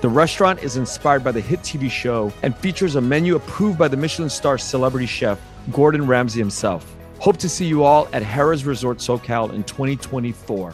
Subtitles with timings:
[0.00, 3.88] The restaurant is inspired by the hit TV show and features a menu approved by
[3.88, 5.40] the Michelin star celebrity chef
[5.72, 6.94] Gordon Ramsay himself.
[7.18, 10.72] Hope to see you all at Harrah's Resort SoCal in 2024.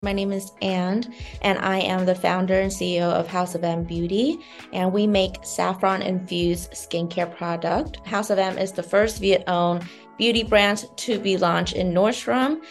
[0.00, 3.84] My name is Anne, and I am the founder and CEO of House of M
[3.84, 4.38] Beauty,
[4.72, 8.04] and we make saffron infused skincare product.
[8.06, 9.86] House of M is the first Viet-owned
[10.18, 12.62] beauty brand to be launched in Nordstrom.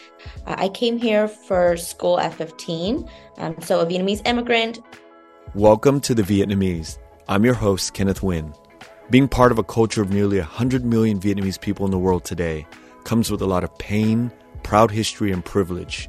[0.46, 3.10] Uh, I came here for school at 15,
[3.42, 4.80] um, so a Vietnamese immigrant.
[5.56, 6.98] Welcome to the Vietnamese.
[7.28, 8.56] I'm your host, Kenneth Nguyen.
[9.10, 12.66] Being part of a culture of nearly 100 million Vietnamese people in the world today
[13.04, 14.32] comes with a lot of pain,
[14.64, 16.08] proud history, and privilege.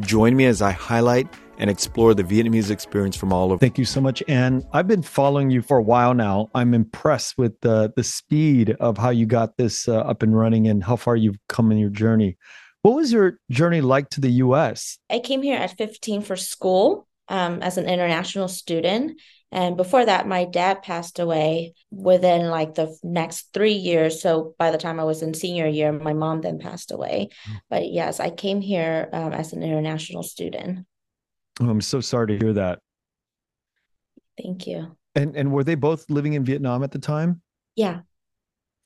[0.00, 1.28] Join me as I highlight
[1.58, 3.58] and explore the Vietnamese experience from all over.
[3.58, 4.66] Thank you so much, Anne.
[4.72, 6.48] I've been following you for a while now.
[6.54, 10.66] I'm impressed with the the speed of how you got this uh, up and running
[10.66, 12.38] and how far you've come in your journey.
[12.82, 14.98] What was your journey like to the U.S.?
[15.10, 19.20] I came here at 15 for school um, as an international student.
[19.52, 24.22] And before that, my dad passed away within like the next three years.
[24.22, 27.30] So by the time I was in senior year, my mom then passed away.
[27.48, 27.60] Mm.
[27.68, 30.86] But yes, I came here um, as an international student.
[31.60, 32.78] Oh, I'm so sorry to hear that.
[34.40, 34.96] Thank you.
[35.16, 37.42] And and were they both living in Vietnam at the time?
[37.74, 38.00] Yeah.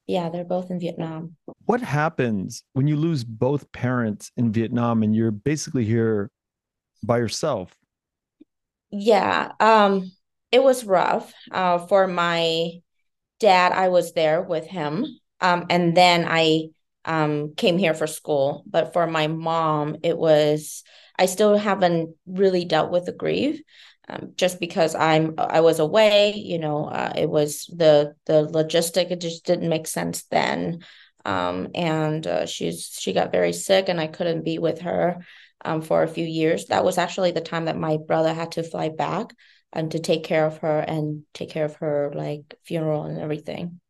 [0.07, 1.37] Yeah, they're both in Vietnam.
[1.67, 6.31] What happens when you lose both parents in Vietnam and you're basically here
[7.03, 7.77] by yourself?
[8.91, 10.13] Yeah, um
[10.53, 11.33] it was rough.
[11.51, 12.71] Uh for my
[13.41, 15.07] dad, I was there with him.
[15.41, 16.69] Um and then I
[17.05, 20.85] um came here for school, but for my mom, it was
[21.19, 23.63] I still haven't really dealt with the grief.
[24.09, 29.11] Um, just because I'm I was away, you know, uh, it was the the logistic.
[29.11, 30.85] It just didn't make sense then,
[31.25, 35.25] um, and uh, she's she got very sick, and I couldn't be with her
[35.65, 36.67] um, for a few years.
[36.67, 39.35] That was actually the time that my brother had to fly back
[39.73, 43.81] and to take care of her and take care of her like funeral and everything.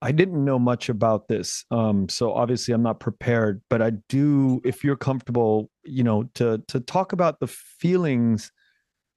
[0.00, 1.64] I didn't know much about this.
[1.70, 6.60] Um, so obviously I'm not prepared, but I do, if you're comfortable, you know, to
[6.68, 8.50] to talk about the feelings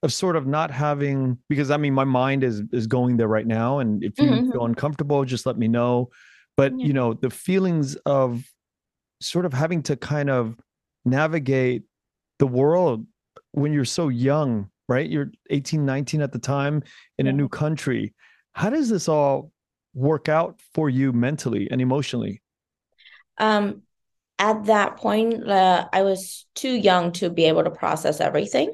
[0.04, 3.48] of sort of not having because I mean my mind is is going there right
[3.48, 3.80] now.
[3.80, 4.52] And if you mm-hmm.
[4.52, 6.12] feel uncomfortable, just let me know.
[6.58, 6.88] But yeah.
[6.88, 8.44] you know, the feelings of
[9.22, 10.56] sort of having to kind of
[11.04, 11.84] navigate
[12.40, 13.06] the world
[13.52, 15.10] when you're so young, right?
[15.10, 16.84] You're 18, 19 at the time
[17.18, 17.32] in yeah.
[17.32, 18.14] a new country.
[18.54, 19.52] How does this all
[19.94, 22.42] work out for you mentally and emotionally?
[23.38, 23.84] Um,
[24.38, 28.74] at that point, uh, I was too young to be able to process everything.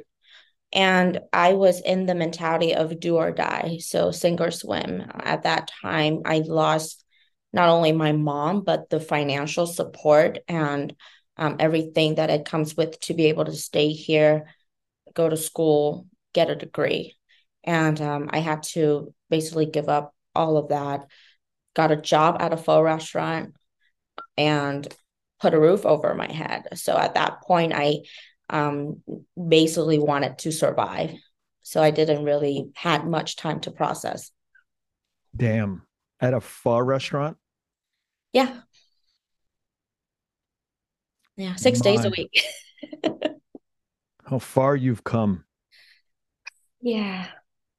[0.74, 3.80] And I was in the mentality of do or die.
[3.82, 5.04] So, sink or swim.
[5.20, 7.01] At that time, I lost
[7.54, 10.96] not only my mom, but the financial support and
[11.38, 14.46] um, everything that it comes with to be able to stay here,
[15.14, 17.16] go to school, get a degree.
[17.64, 21.08] And um, I had to basically give up all of that,
[21.76, 23.54] got a job at a pho restaurant,
[24.38, 24.88] and
[25.40, 26.68] put a roof over my head.
[26.76, 28.02] So at that point, I
[28.50, 29.02] um,
[29.50, 31.14] basically wanted to survive.
[31.64, 34.32] So I didn't really had much time to process.
[35.36, 35.84] Damn.
[36.20, 37.38] At a pho restaurant?
[38.34, 38.62] Yeah.
[41.38, 41.84] Yeah, six My.
[41.84, 42.44] days a week.
[44.26, 45.44] How far you've come.
[46.82, 47.28] Yeah.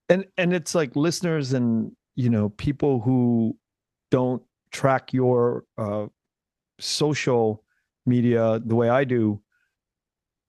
[0.09, 3.57] And and it's like listeners and you know people who
[4.11, 6.07] don't track your uh,
[6.79, 7.65] social
[8.05, 9.41] media the way I do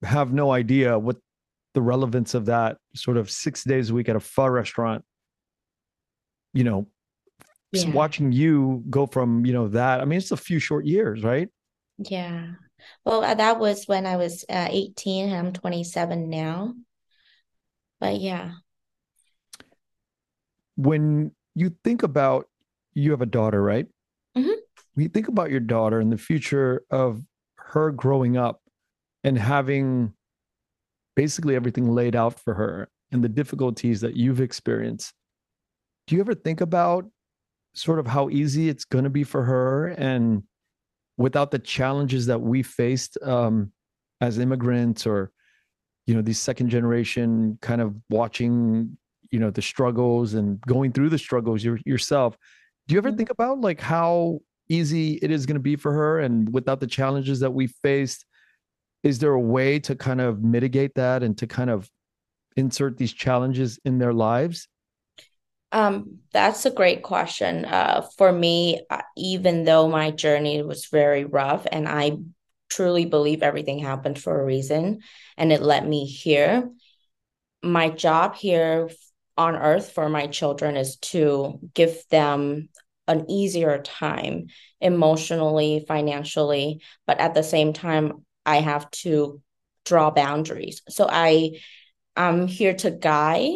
[0.03, 1.17] have no idea what
[1.73, 5.03] the relevance of that sort of six days a week at a pho restaurant
[6.53, 6.87] you know
[7.73, 7.91] yeah.
[7.91, 11.49] watching you go from you know that i mean it's a few short years right
[11.97, 12.47] yeah
[13.05, 16.73] well uh, that was when i was uh, 18 i'm 27 now
[17.99, 18.51] but yeah
[20.75, 22.47] when you think about
[22.93, 23.87] you have a daughter, right?
[24.37, 24.49] Mm-hmm.
[24.93, 27.21] When you think about your daughter and the future of
[27.55, 28.61] her growing up
[29.23, 30.13] and having
[31.15, 35.13] basically everything laid out for her and the difficulties that you've experienced,
[36.07, 37.05] do you ever think about
[37.75, 40.43] sort of how easy it's going to be for her and
[41.17, 43.71] without the challenges that we faced um,
[44.21, 45.31] as immigrants or
[46.05, 48.97] you know these second generation kind of watching
[49.31, 52.37] you know the struggles and going through the struggles your, yourself
[52.87, 53.17] Do you ever mm-hmm.
[53.17, 56.87] think about like how easy it is going to be for her and without the
[56.87, 58.25] challenges that we faced?
[59.03, 61.89] Is there a way to kind of mitigate that and to kind of
[62.55, 64.67] insert these challenges in their lives?
[65.73, 67.65] Um, that's a great question.
[67.65, 72.17] Uh, for me, uh, even though my journey was very rough and I
[72.69, 75.01] truly believe everything happened for a reason
[75.35, 76.69] and it led me here,
[77.63, 78.89] my job here
[79.35, 82.69] on earth for my children is to give them
[83.07, 84.47] an easier time
[84.79, 89.41] emotionally, financially, but at the same time, I have to
[89.85, 90.83] draw boundaries.
[90.87, 91.59] So I
[92.15, 93.55] I'm here to guide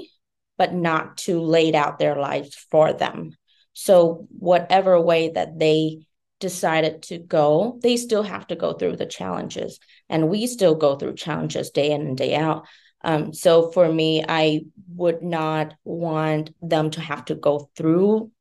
[0.57, 3.31] but not to lay out their lives for them.
[3.73, 6.07] So, whatever way that they
[6.39, 9.79] decided to go, they still have to go through the challenges.
[10.09, 12.65] And we still go through challenges day in and day out.
[13.03, 14.61] Um, so, for me, I
[14.95, 18.31] would not want them to have to go through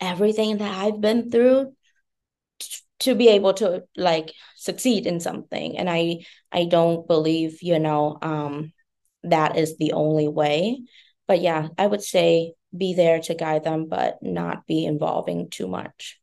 [0.00, 1.72] everything that I've been through
[3.00, 6.18] to be able to like succeed in something and i
[6.52, 8.72] i don't believe you know um
[9.24, 10.80] that is the only way
[11.26, 15.68] but yeah, I would say be there to guide them, but not be involving too
[15.68, 16.20] much.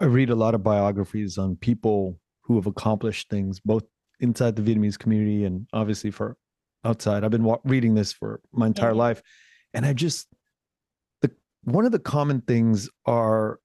[0.00, 3.84] I read a lot of biographies on people who have accomplished things, both
[4.20, 6.36] inside the Vietnamese community and obviously for
[6.84, 7.24] outside.
[7.24, 8.96] I've been wa- reading this for my entire yeah.
[8.96, 9.22] life,
[9.74, 10.28] and I just
[11.20, 11.30] the
[11.64, 13.58] one of the common things are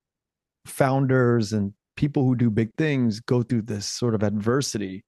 [0.65, 5.03] founders and people who do big things go through this sort of adversity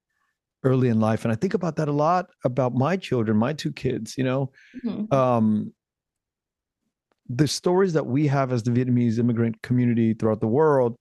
[0.63, 3.71] early in life and i think about that a lot about my children my two
[3.71, 4.51] kids you know
[4.85, 5.13] mm-hmm.
[5.13, 5.73] um,
[7.29, 10.95] the stories that we have as the vietnamese immigrant community throughout the world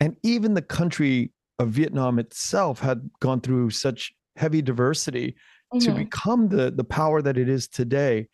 [0.00, 5.36] and even the country of vietnam itself had gone through such heavy diversity
[5.72, 5.78] mm-hmm.
[5.78, 8.26] to become the the power that it is today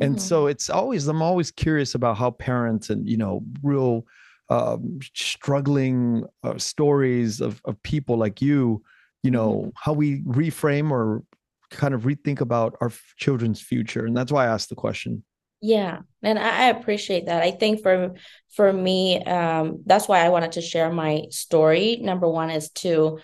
[0.00, 0.20] and mm-hmm.
[0.20, 4.06] so it's always i'm always curious about how parents and you know real
[4.50, 8.82] um, struggling uh, stories of, of people like you
[9.22, 9.68] you know mm-hmm.
[9.74, 11.22] how we reframe or
[11.70, 15.24] kind of rethink about our children's future and that's why i asked the question.
[15.62, 17.42] Yeah and i appreciate that.
[17.42, 18.14] I think for
[18.54, 21.98] for me um that's why i wanted to share my story.
[22.00, 23.20] Number one is to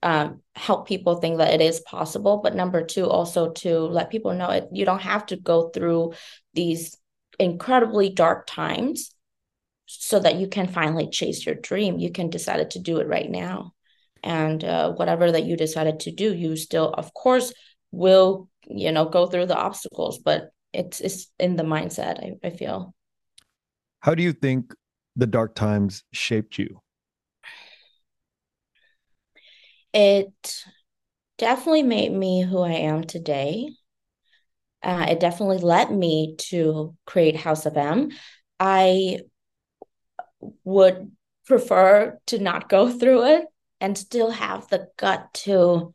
[0.00, 4.32] um, help people think that it is possible but number two also to let people
[4.32, 6.12] know it you don't have to go through
[6.54, 6.96] these
[7.40, 9.12] incredibly dark times
[9.88, 11.98] so that you can finally chase your dream.
[11.98, 13.72] You can decide to do it right now
[14.22, 17.52] and uh, whatever that you decided to do you still of course
[17.90, 22.50] will you know go through the obstacles but it's it's in the mindset I, I
[22.50, 22.94] feel.
[24.00, 24.74] How do you think
[25.16, 26.80] the dark times shaped you?
[29.92, 30.64] It
[31.38, 33.70] definitely made me who i am today.
[34.82, 38.10] Uh, it definitely led me to create house of m.
[38.60, 39.20] I
[40.64, 41.10] would
[41.46, 43.44] prefer to not go through it
[43.80, 45.94] and still have the gut to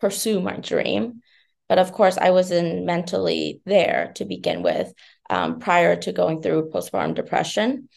[0.00, 1.22] pursue my dream.
[1.68, 4.92] But of course, I wasn't mentally there to begin with
[5.28, 7.88] um, prior to going through postpartum depression.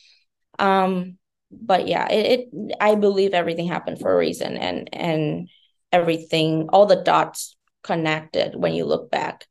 [0.60, 1.18] Um,
[1.52, 5.50] but yeah, it, it I believe everything happened for a reason, and and
[5.92, 9.48] everything, all the dots connected when you look back.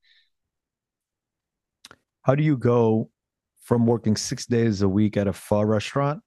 [2.22, 3.10] How do you go
[3.62, 6.22] from working six days a week at a pho restaurant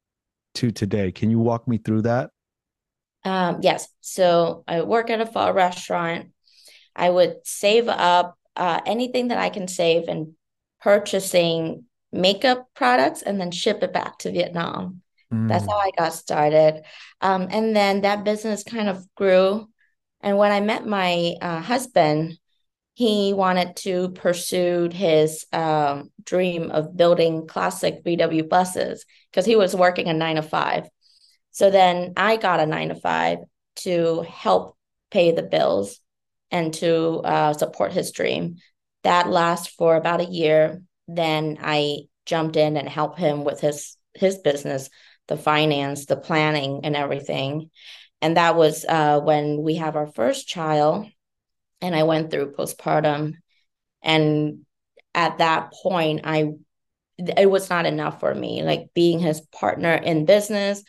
[0.56, 1.12] to today?
[1.12, 2.32] Can you walk me through that?
[3.26, 3.88] Um, yes.
[4.02, 6.30] So I work at a pho restaurant.
[6.96, 10.34] I would save up uh, anything that I can save and
[10.82, 15.02] purchasing makeup products and then ship it back to Vietnam.
[15.34, 15.50] Mm.
[15.50, 16.84] That's how I got started.
[17.20, 19.68] Um, and then that business kind of grew.
[20.22, 22.38] And when I met my uh, husband,
[22.94, 29.76] he wanted to pursue his um, dream of building classic VW buses because he was
[29.76, 30.88] working a nine to five.
[31.56, 33.38] So then I got a nine to five
[33.78, 34.76] to help
[35.10, 36.02] pay the bills
[36.52, 38.58] and to uh, support his dream.
[39.04, 40.82] That lasts for about a year.
[41.08, 44.90] Then I jumped in and helped him with his his business,
[45.30, 47.72] the finance, the planning, and everything.
[48.22, 51.08] And that was uh, when we have our first child,
[51.80, 53.36] and I went through postpartum.
[54.04, 54.66] And
[55.14, 56.52] at that point, I
[57.18, 58.62] it was not enough for me.
[58.62, 60.84] Like being his partner in business,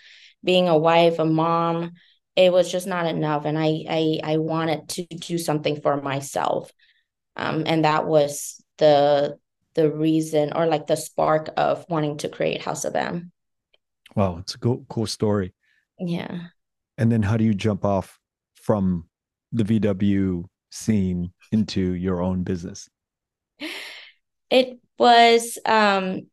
[0.46, 1.92] being a wife, a mom,
[2.36, 3.44] it was just not enough.
[3.44, 6.72] And I I I wanted to do something for myself.
[7.36, 9.38] Um, and that was the
[9.74, 13.30] the reason or like the spark of wanting to create House of M.
[14.14, 15.52] Wow, it's a cool cool story.
[15.98, 16.48] Yeah.
[16.96, 18.18] And then how do you jump off
[18.54, 19.08] from
[19.52, 22.88] the VW scene into your own business?
[24.48, 26.28] It was um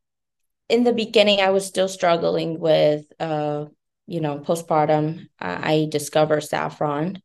[0.69, 3.65] in the beginning, I was still struggling with, uh,
[4.07, 5.27] you know, postpartum.
[5.39, 7.21] I discovered saffron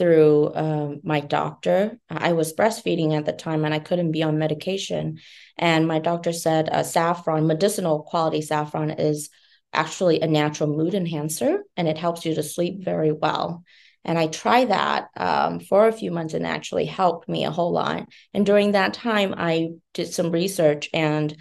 [0.00, 1.98] through um, my doctor.
[2.08, 5.18] I was breastfeeding at the time and I couldn't be on medication.
[5.58, 9.28] And my doctor said uh, saffron, medicinal quality saffron, is
[9.72, 13.62] actually a natural mood enhancer and it helps you to sleep very well.
[14.04, 17.72] And I tried that um, for a few months and actually helped me a whole
[17.72, 18.08] lot.
[18.32, 21.36] And during that time, I did some research and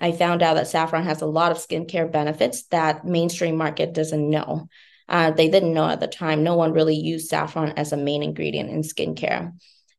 [0.00, 4.30] I found out that saffron has a lot of skincare benefits that mainstream market doesn't
[4.30, 4.68] know.
[5.08, 6.44] Uh, they didn't know at the time.
[6.44, 9.52] No one really used saffron as a main ingredient in skincare.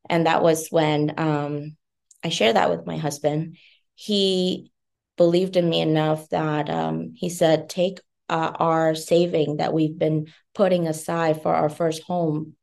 [0.10, 1.76] And that was when um,
[2.24, 3.58] I shared that with my husband.
[3.96, 4.72] He
[5.18, 10.28] believed in me enough that um, he said, take uh, our saving that we've been
[10.54, 12.56] putting aside for our first home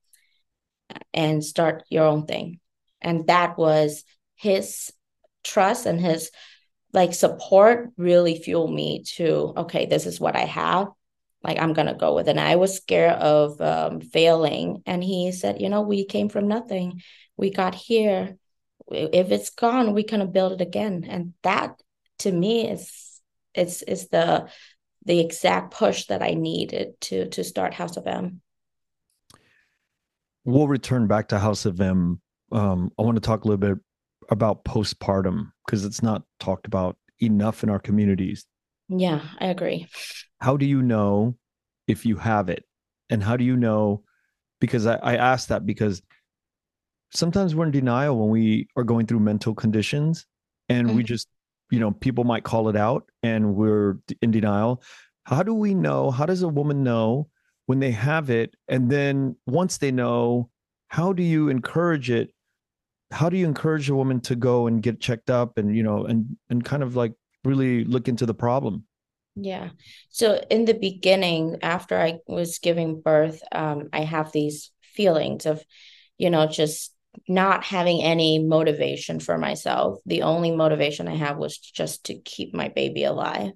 [1.13, 2.61] and start your own thing.
[3.01, 4.05] And that was
[4.37, 4.93] his
[5.45, 6.31] trust and his
[6.97, 10.89] like support really fueled me to okay this is what i have.
[11.45, 12.31] Like i'm gonna go with it.
[12.31, 14.83] And i was scared of um, failing.
[14.87, 17.03] And he said you know we came from nothing.
[17.37, 18.37] We got here.
[18.91, 21.05] If it's gone we can build it again.
[21.09, 21.81] And that
[22.21, 23.21] to me is
[23.55, 24.49] it's is the
[25.05, 28.41] the exact push that i needed to to start house of m.
[30.45, 32.21] We'll return back to house of m.
[32.53, 33.79] Um, i want to talk a little bit
[34.31, 38.47] about postpartum because it's not talked about enough in our communities.
[38.89, 39.89] Yeah, I agree.
[40.41, 41.37] How do you know
[41.89, 42.65] if you have it?
[43.11, 44.03] And how do you know?
[44.61, 46.03] Because I, I ask that because
[47.13, 50.27] sometimes we're in denial when we are going through mental conditions
[50.69, 50.97] and mm-hmm.
[50.97, 51.29] we just,
[51.71, 54.83] you know, people might call it out and we're in denial.
[55.25, 56.11] How do we know?
[56.11, 57.29] How does a woman know
[57.67, 58.55] when they have it?
[58.69, 60.51] And then once they know,
[60.89, 62.33] how do you encourage it
[63.11, 66.05] how do you encourage a woman to go and get checked up and you know
[66.05, 67.13] and and kind of like
[67.45, 68.85] really look into the problem?
[69.37, 69.71] Yeah.
[70.09, 75.63] So in the beginning after i was giving birth um, i have these feelings of
[76.19, 76.95] you know just
[77.29, 80.01] not having any motivation for myself.
[80.05, 83.53] The only motivation i have was just to keep my baby alive.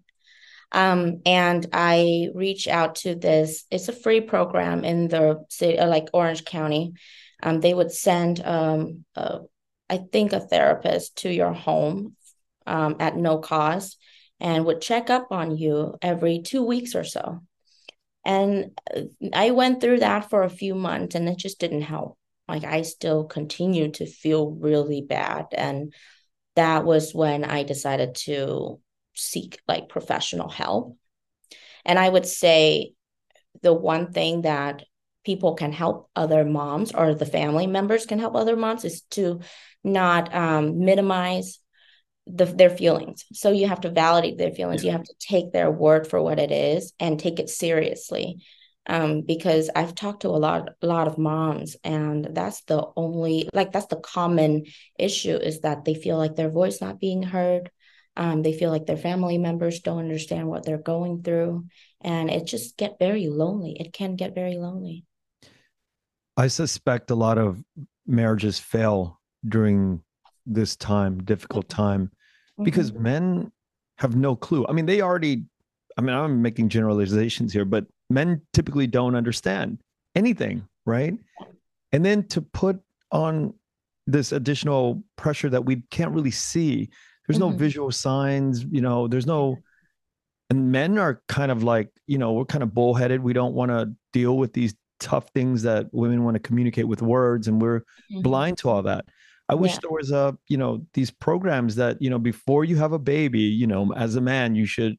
[0.72, 6.10] Um, and i reach out to this it's a free program in the city like
[6.12, 6.92] orange county
[7.42, 9.40] um, they would send, um, a,
[9.88, 12.16] I think, a therapist to your home
[12.66, 13.98] um, at no cost
[14.38, 17.40] and would check up on you every two weeks or so.
[18.24, 22.18] And uh, I went through that for a few months and it just didn't help.
[22.48, 25.46] Like I still continued to feel really bad.
[25.52, 25.94] And
[26.56, 28.80] that was when I decided to
[29.14, 30.96] seek like professional help.
[31.84, 32.92] And I would say
[33.62, 34.84] the one thing that
[35.24, 39.40] people can help other moms or the family members can help other moms is to
[39.84, 41.58] not um, minimize
[42.26, 43.24] the, their feelings.
[43.32, 44.84] So you have to validate their feelings.
[44.84, 48.42] You have to take their word for what it is and take it seriously.
[48.86, 53.48] Um, because I've talked to a lot, a lot of moms, and that's the only,
[53.52, 54.64] like, that's the common
[54.98, 57.70] issue is that they feel like their voice not being heard.
[58.16, 61.66] Um, they feel like their family members don't understand what they're going through,
[62.00, 63.76] and it just get very lonely.
[63.78, 65.04] It can get very lonely.
[66.40, 67.62] I suspect a lot of
[68.06, 70.02] marriages fail during
[70.46, 72.64] this time, difficult time, mm-hmm.
[72.64, 73.52] because men
[73.98, 74.64] have no clue.
[74.66, 75.44] I mean, they already,
[75.98, 79.82] I mean, I'm making generalizations here, but men typically don't understand
[80.16, 81.12] anything, right?
[81.92, 82.80] And then to put
[83.12, 83.52] on
[84.06, 86.88] this additional pressure that we can't really see,
[87.28, 87.50] there's mm-hmm.
[87.50, 89.58] no visual signs, you know, there's no,
[90.48, 93.22] and men are kind of like, you know, we're kind of bullheaded.
[93.22, 97.02] We don't want to deal with these tough things that women want to communicate with
[97.02, 98.20] words and we're mm-hmm.
[98.20, 99.04] blind to all that
[99.48, 99.78] i wish yeah.
[99.82, 103.40] there was a you know these programs that you know before you have a baby
[103.40, 104.96] you know as a man you should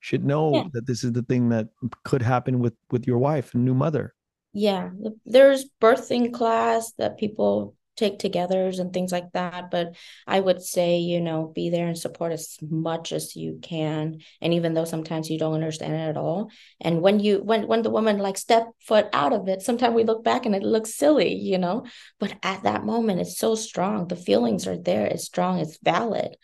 [0.00, 0.64] should know yeah.
[0.72, 1.68] that this is the thing that
[2.04, 4.14] could happen with with your wife and new mother
[4.52, 4.90] yeah
[5.26, 9.94] there's birthing class that people take togethers and things like that but
[10.26, 14.54] i would say you know be there and support as much as you can and
[14.54, 17.90] even though sometimes you don't understand it at all and when you when when the
[17.90, 21.34] woman like step foot out of it sometimes we look back and it looks silly
[21.34, 21.84] you know
[22.18, 26.36] but at that moment it's so strong the feelings are there it's strong it's valid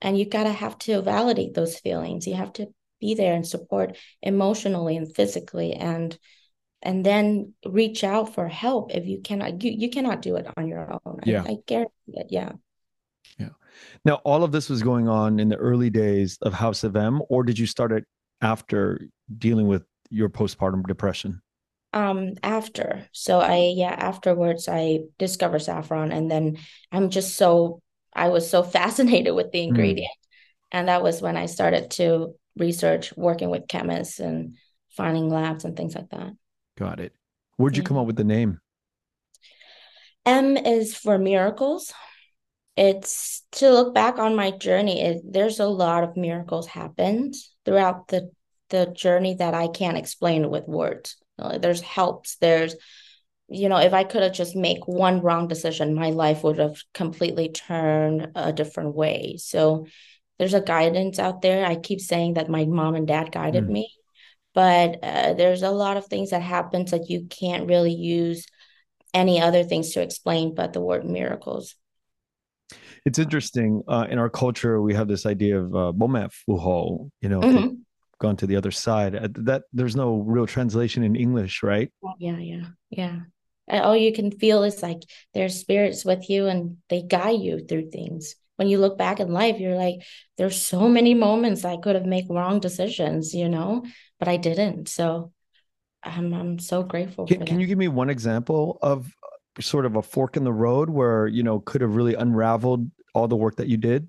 [0.00, 2.66] and you gotta have to validate those feelings you have to
[3.00, 6.18] be there and support emotionally and physically and
[6.84, 10.68] and then reach out for help if you cannot you, you cannot do it on
[10.68, 12.52] your own yeah I, I guarantee it yeah
[13.38, 13.50] yeah
[14.04, 17.22] now all of this was going on in the early days of house of m
[17.28, 18.04] or did you start it
[18.40, 19.00] after
[19.38, 21.40] dealing with your postpartum depression
[21.92, 26.58] um after so i yeah afterwards i discovered saffron and then
[26.92, 27.80] i'm just so
[28.14, 29.68] i was so fascinated with the hmm.
[29.68, 30.24] ingredient mm.
[30.74, 34.56] And that was when I started to research working with chemists and
[34.90, 36.32] finding labs and things like that.
[36.76, 37.12] Got it.
[37.56, 38.60] Where'd you come up with the name?
[40.26, 41.92] M is for miracles.
[42.76, 45.00] It's to look back on my journey.
[45.00, 48.30] It, there's a lot of miracles happened throughout the
[48.70, 51.16] the journey that I can't explain with words.
[51.60, 52.36] There's helps.
[52.36, 52.74] There's,
[53.48, 56.78] you know, if I could have just make one wrong decision, my life would have
[56.94, 59.36] completely turned a different way.
[59.36, 59.86] So
[60.38, 61.64] there's a guidance out there.
[61.66, 63.70] I keep saying that my mom and dad guided mm.
[63.70, 63.94] me,
[64.54, 68.46] but uh, there's a lot of things that happens that you can't really use
[69.12, 71.74] any other things to explain but the word miracles.
[73.04, 73.82] It's interesting.
[73.86, 77.74] Uh, in our culture, we have this idea of uh, fuho, you know, mm-hmm.
[78.18, 79.14] gone to the other side.
[79.14, 81.92] Uh, that there's no real translation in English, right?
[82.18, 83.20] Yeah, yeah, yeah.
[83.68, 85.00] All you can feel is like
[85.34, 89.32] there's spirits with you and they guide you through things when you look back in
[89.32, 89.96] life, you're like,
[90.38, 93.84] there's so many moments I could have made wrong decisions, you know,
[94.24, 94.88] but I didn't.
[94.88, 95.32] So
[96.02, 97.26] I'm I'm so grateful.
[97.26, 99.12] Can, can you give me one example of
[99.60, 103.28] sort of a fork in the road where you know could have really unraveled all
[103.28, 104.08] the work that you did?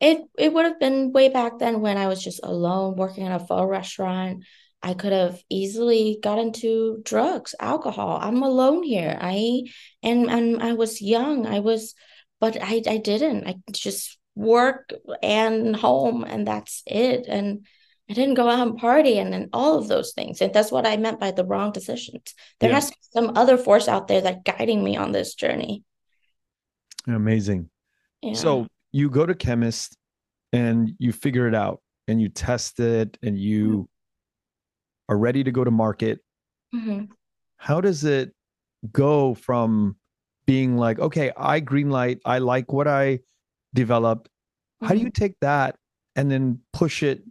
[0.00, 3.32] It it would have been way back then when I was just alone working in
[3.32, 4.44] a pho restaurant.
[4.82, 8.18] I could have easily got into drugs, alcohol.
[8.20, 9.18] I'm alone here.
[9.20, 9.64] I
[10.02, 11.46] and and I was young.
[11.46, 11.94] I was
[12.40, 13.46] but I, I didn't.
[13.46, 14.92] I just work
[15.22, 17.26] and home and that's it.
[17.28, 17.66] And
[18.08, 20.42] I didn't go out and party and, and all of those things.
[20.42, 22.34] And that's what I meant by the wrong decisions.
[22.60, 22.76] There yeah.
[22.76, 25.84] has to be some other force out there that guiding me on this journey.
[27.06, 27.70] Amazing.
[28.20, 28.34] Yeah.
[28.34, 29.96] So you go to chemist
[30.52, 35.14] and you figure it out and you test it and you mm-hmm.
[35.14, 36.20] are ready to go to market.
[36.74, 37.06] Mm-hmm.
[37.56, 38.32] How does it
[38.92, 39.96] go from
[40.46, 43.20] being like, okay, I green light, I like what I
[43.72, 44.28] developed.
[44.28, 44.86] Mm-hmm.
[44.86, 45.22] How do you mm-hmm.
[45.22, 45.76] take that
[46.16, 47.22] and then push it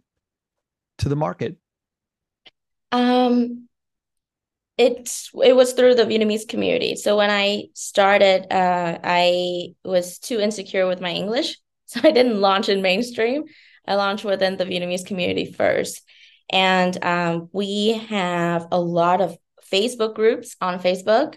[0.98, 1.56] to the market?
[2.92, 3.68] Um,
[4.76, 6.96] it's it was through the Vietnamese community.
[6.96, 12.40] So when I started, uh, I was too insecure with my English, so I didn't
[12.40, 13.44] launch in mainstream.
[13.86, 16.02] I launched within the Vietnamese community first,
[16.50, 19.36] and um, we have a lot of
[19.72, 21.36] Facebook groups on Facebook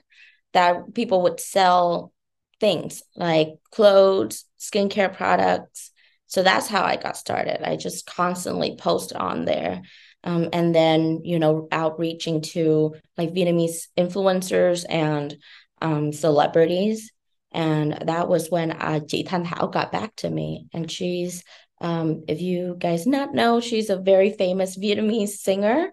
[0.53, 2.13] that people would sell
[2.59, 5.91] things like clothes, skincare products.
[6.27, 7.67] So that's how I got started.
[7.67, 9.81] I just constantly post on there.
[10.23, 15.37] Um, and then, you know, outreaching to like Vietnamese influencers and
[15.81, 17.11] um, celebrities.
[17.51, 20.67] And that was when uh, Ji Thanh Hao got back to me.
[20.73, 21.43] And she's,
[21.79, 25.91] um, if you guys not know, she's a very famous Vietnamese singer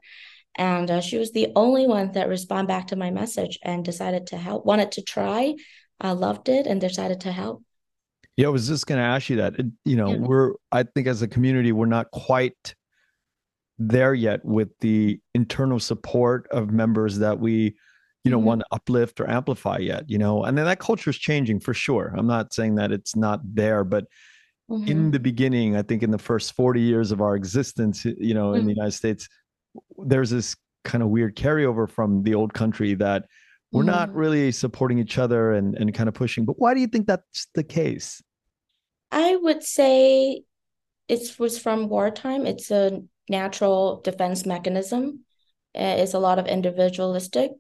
[0.57, 4.29] and uh, she was the only one that responded back to my message and decided
[4.29, 5.55] to help wanted to try
[6.03, 7.63] uh, loved it and decided to help
[8.37, 11.23] yeah i was just going to ask you that you know we're i think as
[11.23, 12.75] a community we're not quite
[13.79, 17.75] there yet with the internal support of members that we
[18.23, 18.47] you know mm-hmm.
[18.47, 21.75] want to uplift or amplify yet you know and then that culture is changing for
[21.75, 24.05] sure i'm not saying that it's not there but
[24.71, 24.89] mm-hmm.
[24.89, 28.49] in the beginning i think in the first 40 years of our existence you know
[28.49, 28.61] mm-hmm.
[28.61, 28.81] in the mm-hmm.
[28.81, 29.29] united states
[29.99, 33.25] there's this kind of weird carryover from the old country that
[33.75, 33.87] we're mm.
[33.87, 36.45] not really supporting each other and, and kind of pushing.
[36.45, 38.23] But why do you think that's the case?
[39.11, 40.43] I would say
[41.09, 42.47] it was from wartime.
[42.47, 45.25] It's a natural defense mechanism.
[45.75, 47.51] It's a lot of individualistic.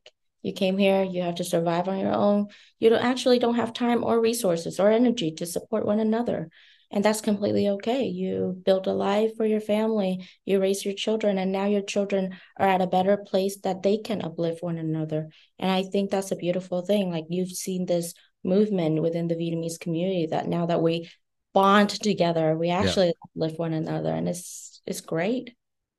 [0.43, 2.47] You came here, you have to survive on your own.
[2.79, 6.49] You don't actually don't have time or resources or energy to support one another
[6.95, 11.37] and that's completely okay you build a life for your family you raise your children
[11.37, 15.29] and now your children are at a better place that they can uplift one another
[15.59, 19.79] and i think that's a beautiful thing like you've seen this movement within the vietnamese
[19.79, 21.11] community that now that we
[21.53, 23.13] bond together we actually yeah.
[23.25, 25.53] uplift one another and it's it's great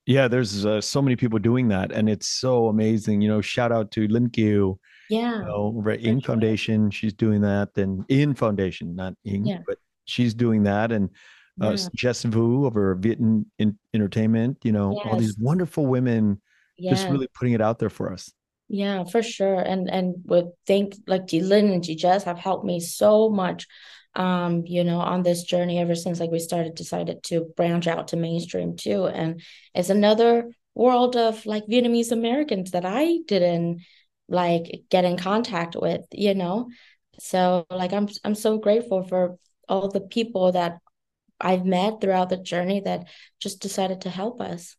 [0.06, 3.72] yeah there's uh, so many people doing that and it's so amazing you know shout
[3.72, 4.78] out to lin Kiu
[5.10, 7.70] yeah you know, over at Ing Foundation, she's doing that.
[7.78, 9.60] And In Foundation, not In, yeah.
[9.68, 11.10] but she's doing that and
[11.62, 11.88] uh, yeah.
[11.96, 15.06] Jess Vu over Vietnam in Entertainment, you know, yes.
[15.06, 16.42] all these wonderful women
[16.78, 16.92] yeah.
[16.92, 18.32] just really putting it out there for us.
[18.68, 19.60] Yeah, for sure.
[19.60, 23.68] And and would think like Ji Lin and Jess have helped me so much
[24.16, 28.10] um, you know, on this journey ever since like we started decided to branch out
[28.10, 29.06] to mainstream too.
[29.06, 29.42] And
[29.74, 33.82] it's another world of like Vietnamese Americans that I didn't
[34.30, 36.70] like get in contact with, you know.
[37.20, 40.80] So like I'm I'm so grateful for all the people that
[41.40, 43.08] I've met throughout the journey that
[43.40, 44.76] just decided to help us.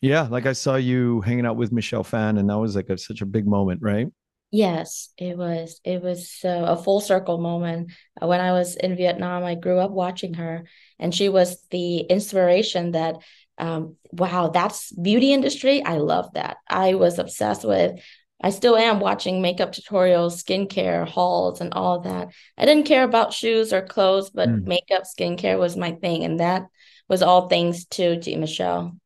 [0.00, 2.96] Yeah, like I saw you hanging out with Michelle Phan, and that was like a,
[2.96, 4.08] such a big moment, right?
[4.50, 5.80] Yes, it was.
[5.84, 7.92] It was uh, a full circle moment.
[8.20, 10.64] Uh, when I was in Vietnam, I grew up watching her,
[10.98, 13.16] and she was the inspiration that,
[13.58, 15.84] um, wow, that's beauty industry.
[15.84, 16.56] I love that.
[16.68, 18.00] I was obsessed with.
[18.42, 22.28] I still am watching makeup tutorials, skincare hauls, and all that.
[22.56, 24.64] I didn't care about shoes or clothes, but mm.
[24.64, 26.66] makeup, skincare was my thing, and that
[27.08, 28.36] was all thanks to G.
[28.36, 28.96] Michelle.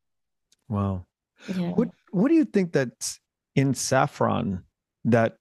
[0.68, 1.06] Wow.
[1.54, 1.70] Yeah.
[1.70, 3.18] What What do you think that's
[3.54, 4.64] in saffron?
[5.04, 5.36] that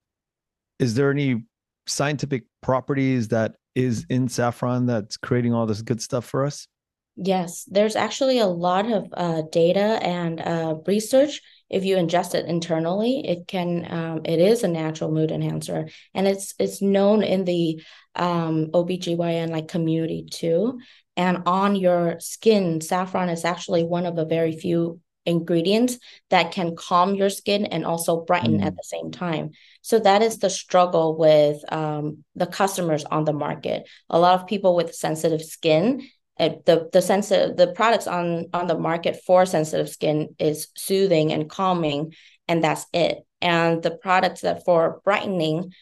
[0.80, 1.46] is there any
[1.88, 6.68] scientific properties that is in saffron that's creating all this good stuff for us?
[7.16, 11.42] Yes, there's actually a lot of uh, data and uh, research.
[11.74, 16.28] If you ingest it internally, it can um, it is a natural mood enhancer, and
[16.28, 17.82] it's it's known in the
[18.16, 20.80] um, OBGYN like community too.
[21.18, 25.98] And on your skin, saffron is actually one of the very few ingredients
[26.30, 28.66] that can calm your skin and also brighten mm.
[28.66, 29.52] at the same time.
[29.82, 33.88] So that is the struggle with um, the customers on the market.
[34.10, 36.08] A lot of people with sensitive skin,
[36.40, 41.32] uh, the the sensitive the products on on the market for sensitive skin is soothing
[41.32, 42.14] and calming,
[42.48, 43.20] and that's it.
[43.42, 45.74] And the products that for brightening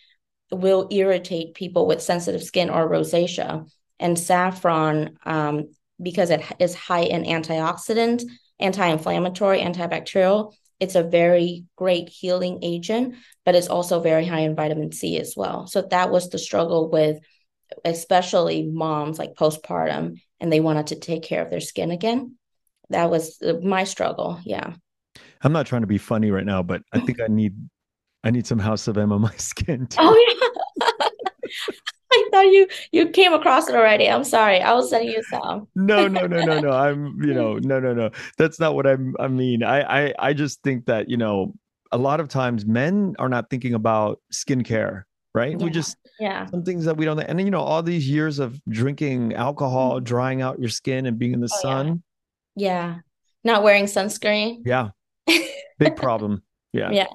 [0.52, 3.70] will irritate people with sensitive skin or rosacea.
[4.00, 5.70] And saffron, um,
[6.02, 8.24] because it is high in antioxidant
[8.62, 10.54] anti-inflammatory, antibacterial.
[10.80, 15.34] It's a very great healing agent, but it's also very high in vitamin C as
[15.36, 15.68] well.
[15.68, 17.20] So that was the struggle with
[17.86, 22.36] especially moms like postpartum and they wanted to take care of their skin again.
[22.90, 24.40] That was uh, my struggle.
[24.44, 24.74] Yeah.
[25.44, 27.56] I'm not trying to be funny right now, but I think I need
[28.24, 29.88] I need some House of M on my skin.
[29.88, 29.98] Too.
[30.02, 30.50] Oh
[30.82, 30.88] yeah.
[32.14, 34.10] I thought you you came across it already.
[34.10, 34.60] I'm sorry.
[34.60, 35.68] I was sending you some.
[35.76, 36.72] no, no, no, no, no.
[36.72, 38.10] I'm, you know, no, no, no.
[38.38, 39.64] That's not what I'm I mean.
[39.64, 41.54] I I I just think that, you know,
[41.92, 45.52] a lot of times men are not thinking about skincare, right?
[45.52, 45.66] Yeah.
[45.66, 46.46] We just yeah.
[46.48, 49.96] Some things that we don't and then you know, all these years of drinking alcohol,
[49.96, 50.04] mm-hmm.
[50.04, 52.04] drying out your skin and being in the oh, sun.
[52.56, 52.68] Yeah.
[52.68, 52.96] yeah.
[53.44, 54.62] Not wearing sunscreen.
[54.66, 54.90] Yeah.
[55.80, 56.44] Big problem.
[56.74, 56.92] Yeah.
[56.92, 57.08] Yeah.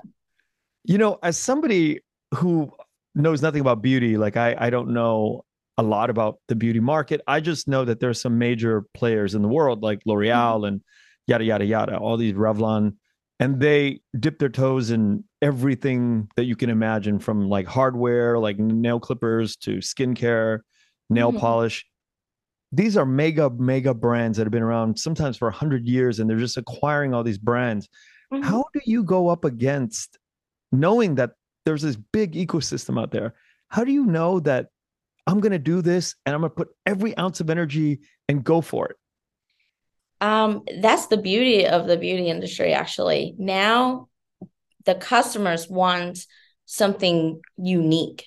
[0.84, 2.00] You know, as somebody
[2.34, 2.72] who
[3.16, 4.16] knows nothing about beauty.
[4.16, 5.44] Like I, I don't know
[5.78, 7.20] a lot about the beauty market.
[7.26, 10.64] I just know that there's some major players in the world like L'Oreal mm-hmm.
[10.66, 10.80] and
[11.26, 12.94] yada yada yada, all these Revlon,
[13.40, 18.58] and they dip their toes in everything that you can imagine, from like hardware, like
[18.58, 20.60] nail clippers to skincare,
[21.10, 21.40] nail mm-hmm.
[21.40, 21.84] polish.
[22.72, 26.28] These are mega mega brands that have been around sometimes for a hundred years, and
[26.28, 27.88] they're just acquiring all these brands.
[28.32, 28.42] Mm-hmm.
[28.42, 30.18] How do you go up against
[30.72, 31.30] knowing that
[31.64, 33.34] there's this big ecosystem out there.
[33.68, 34.68] How do you know that
[35.26, 38.42] I'm going to do this and I'm going to put every ounce of energy and
[38.42, 38.96] go for it?
[40.20, 43.34] Um, that's the beauty of the beauty industry, actually.
[43.38, 44.08] Now,
[44.86, 46.26] the customers want
[46.64, 48.24] something unique.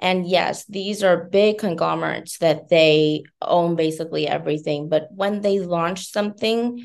[0.00, 4.88] And yes, these are big conglomerates that they own basically everything.
[4.88, 6.84] But when they launch something,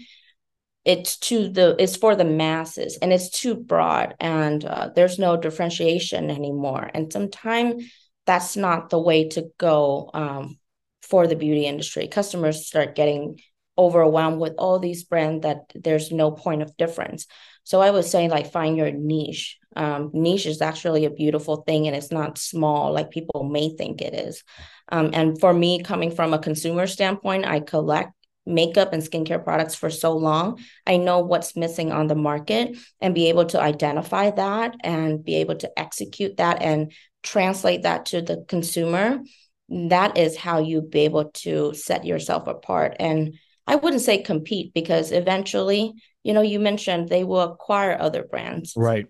[0.83, 5.37] it's to the it's for the masses and it's too broad and uh, there's no
[5.37, 7.83] differentiation anymore and sometimes
[8.25, 10.57] that's not the way to go um,
[11.03, 13.39] for the beauty industry customers start getting
[13.77, 17.27] overwhelmed with all these brands that there's no point of difference
[17.63, 21.87] so i would say like find your niche um, niche is actually a beautiful thing
[21.87, 24.43] and it's not small like people may think it is
[24.91, 28.11] um, and for me coming from a consumer standpoint i collect
[28.45, 33.15] makeup and skincare products for so long, I know what's missing on the market and
[33.15, 36.91] be able to identify that and be able to execute that and
[37.23, 39.19] translate that to the consumer.
[39.69, 42.95] That is how you be able to set yourself apart.
[42.99, 43.35] And
[43.67, 48.73] I wouldn't say compete because eventually, you know, you mentioned they will acquire other brands.
[48.75, 49.07] Right.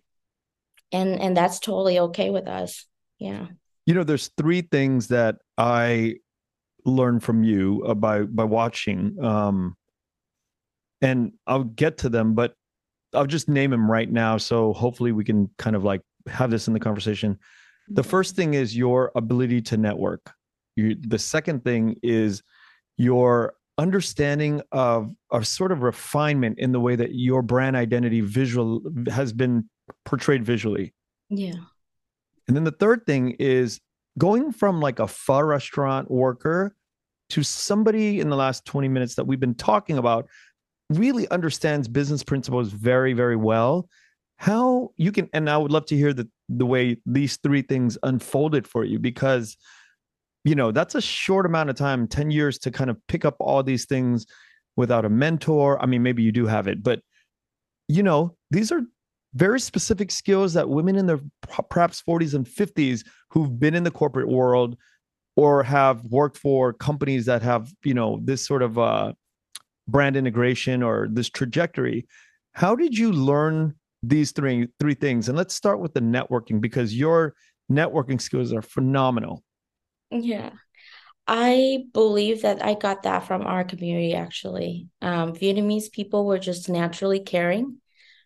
[0.92, 2.86] And and that's totally okay with us.
[3.20, 3.48] Yeah.
[3.86, 6.16] You know, there's three things that I
[6.86, 9.76] learned from you uh, by by watching um
[11.00, 12.56] and I'll get to them but
[13.14, 16.68] I'll just name them right now so hopefully we can kind of like have this
[16.68, 17.38] in the conversation
[17.88, 20.34] the first thing is your ability to network
[20.76, 22.42] you, the second thing is
[22.98, 28.82] your understanding of of sort of refinement in the way that your brand identity visual
[29.10, 29.70] has been
[30.06, 30.94] portrayed visually.
[31.30, 31.54] Yeah.
[32.48, 33.80] And then the third thing is
[34.18, 36.76] going from like a pho restaurant worker
[37.30, 40.28] to somebody in the last 20 minutes that we've been talking about
[40.90, 43.88] really understands business principles very very well.
[44.38, 47.98] How you can and i would love to hear the the way these three things
[48.04, 49.56] unfolded for you because
[50.44, 53.36] you know that's a short amount of time 10 years to kind of pick up
[53.40, 54.26] all these things
[54.76, 55.82] without a mentor.
[55.82, 57.02] I mean maybe you do have it but
[57.88, 58.82] you know these are
[59.34, 61.20] very specific skills that women in their
[61.70, 64.76] perhaps 40s and 50s who've been in the corporate world
[65.38, 69.14] or have worked for companies that have you know this sort of uh,
[69.88, 72.08] brand integration or this trajectory
[72.54, 75.30] how did you learn these three three things?
[75.30, 77.36] And let's start with the networking because your
[77.72, 79.44] networking skills are phenomenal
[80.12, 80.52] yeah
[81.28, 84.90] I believe that I got that from our community actually.
[85.02, 87.78] Um, Vietnamese people were just naturally caring.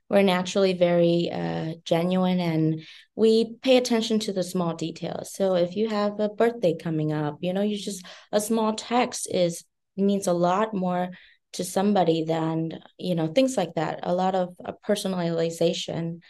[0.10, 2.84] We're naturally very uh, genuine and
[3.16, 5.34] we pay attention to the small details.
[5.34, 9.28] So if you have a birthday coming up, you know, you just a small text
[9.32, 9.66] is
[9.98, 11.10] means a lot more
[11.54, 14.00] to somebody than you know things like that.
[14.04, 16.22] A lot of uh, personalization.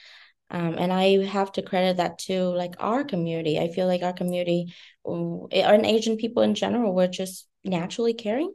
[0.55, 3.59] Um, and I have to credit that to like our community.
[3.59, 8.53] I feel like our community and Asian people in general, we're just naturally caring.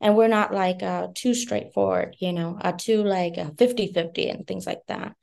[0.00, 4.46] And we're not like uh, too straightforward, you know, uh, too like 50 50 and
[4.46, 5.16] things like that.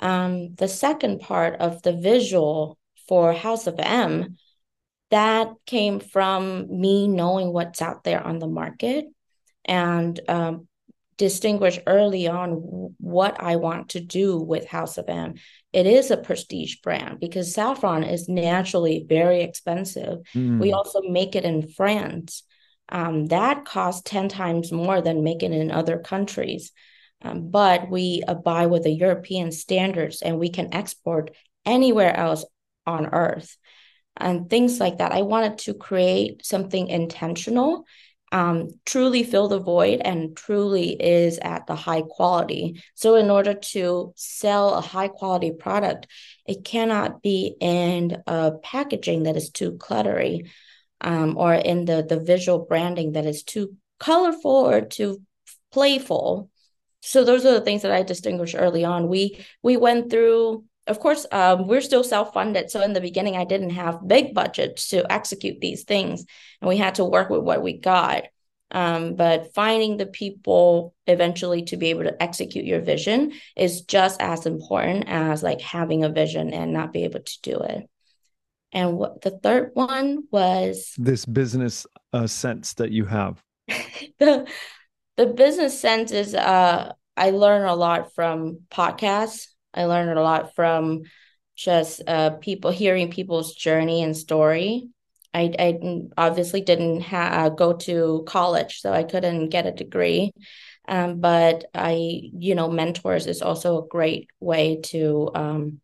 [0.00, 4.38] Um, the second part of the visual for House of M,
[5.10, 9.04] that came from me knowing what's out there on the market
[9.66, 10.68] and um,
[11.16, 15.34] distinguish early on what I want to do with House of M.
[15.72, 20.20] It is a prestige brand because saffron is naturally very expensive.
[20.34, 20.60] Mm.
[20.60, 22.42] We also make it in France.
[22.88, 26.72] Um, that costs 10 times more than making it in other countries.
[27.22, 31.30] Um, but we abide with the European standards and we can export
[31.64, 32.44] anywhere else
[32.86, 33.56] on earth
[34.16, 35.12] and things like that.
[35.12, 37.86] I wanted to create something intentional
[38.34, 42.82] um, truly fill the void and truly is at the high quality.
[42.96, 46.08] So, in order to sell a high quality product,
[46.44, 50.50] it cannot be in a packaging that is too cluttery
[51.00, 55.22] um, or in the, the visual branding that is too colorful or too
[55.70, 56.50] playful.
[57.02, 59.06] So those are the things that I distinguished early on.
[59.06, 62.70] We we went through of course, um, we're still self-funded.
[62.70, 66.24] So in the beginning, I didn't have big budgets to execute these things,
[66.60, 68.24] and we had to work with what we got.
[68.70, 74.20] Um, but finding the people eventually to be able to execute your vision is just
[74.20, 77.88] as important as like having a vision and not be able to do it.
[78.72, 83.40] And what the third one was this business uh, sense that you have.
[84.18, 84.50] the
[85.16, 90.54] the business sense is uh, I learn a lot from podcasts I learned a lot
[90.54, 91.02] from
[91.56, 94.88] just uh, people hearing people's journey and story.
[95.32, 95.80] I, I
[96.16, 100.32] obviously didn't ha- uh, go to college, so I couldn't get a degree.
[100.86, 105.80] Um, but I, you know, mentors is also a great way to um,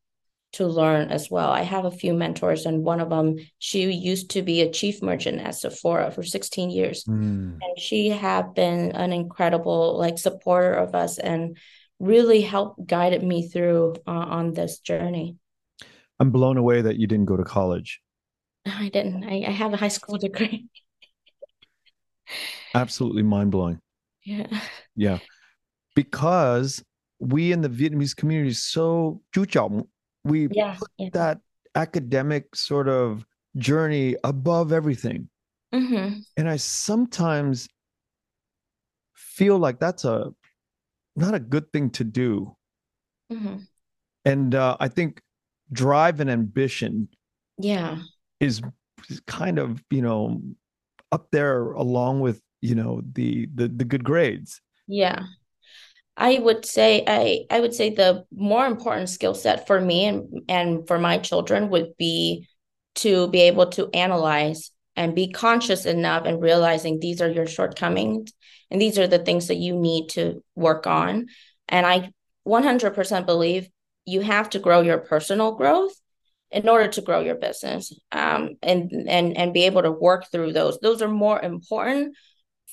[0.53, 1.51] to learn as well.
[1.51, 5.01] I have a few mentors, and one of them, she used to be a chief
[5.01, 7.59] merchant at Sephora for 16 years, mm.
[7.61, 11.57] and she have been an incredible like supporter of us and
[12.01, 15.37] really helped guided me through uh, on this journey.
[16.19, 18.01] I'm blown away that you didn't go to college.
[18.67, 19.25] I didn't.
[19.25, 20.69] I, I have a high school degree.
[22.75, 23.81] Absolutely mind blowing.
[24.25, 24.47] Yeah.
[24.97, 25.19] Yeah.
[25.95, 26.83] Because
[27.19, 29.21] we in the Vietnamese community so
[30.25, 31.09] we yeah, put yeah.
[31.13, 31.41] that
[31.75, 33.25] academic sort of
[33.57, 35.29] journey above everything.
[35.75, 36.21] Mm-hmm.
[36.37, 37.69] And I sometimes
[39.15, 40.33] feel like that's a
[41.17, 42.57] not a good thing to do.
[43.33, 43.57] Mm-hmm.
[44.25, 45.21] And uh, I think
[45.73, 47.09] drive and ambition,
[47.59, 47.99] yeah,
[48.39, 48.63] is,
[49.27, 50.43] kind of you know
[51.11, 54.61] up there along with you know the the the good grades.
[54.87, 55.23] Yeah.
[56.17, 60.43] I would say I I would say the more important skill set for me and
[60.49, 62.47] and for my children would be
[62.97, 64.71] to be able to analyze
[65.01, 68.35] and be conscious enough and realizing these are your shortcomings
[68.71, 71.29] and these are the things that you need to work on.
[71.69, 72.11] And i
[72.47, 73.71] 100% believe
[74.05, 75.95] you have to grow your personal growth
[76.51, 80.53] in order to grow your business um, and and and be able to work through
[80.53, 80.79] those.
[80.81, 82.15] Those are more important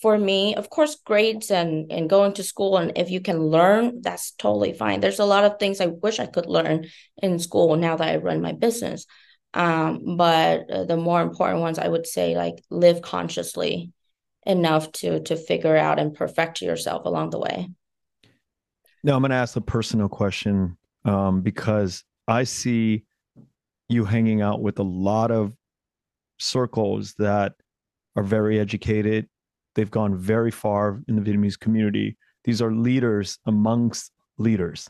[0.02, 0.56] for me.
[0.56, 4.74] Of course grades and and going to school and if you can learn that's totally
[4.74, 5.00] fine.
[5.00, 6.88] There's a lot of things i wish i could learn
[7.24, 9.06] in school now that i run my business
[9.58, 13.92] um, but uh, the more important ones i would say like live consciously
[14.46, 17.68] enough to to figure out and perfect yourself along the way.
[19.04, 23.04] Now i'm going to ask a personal question um, because i see
[23.90, 25.54] you hanging out with a lot of
[26.40, 27.54] circles that
[28.16, 29.28] are very educated.
[29.76, 32.18] They've gone very far in the vietnamese community.
[32.44, 34.90] These are leaders amongst leaders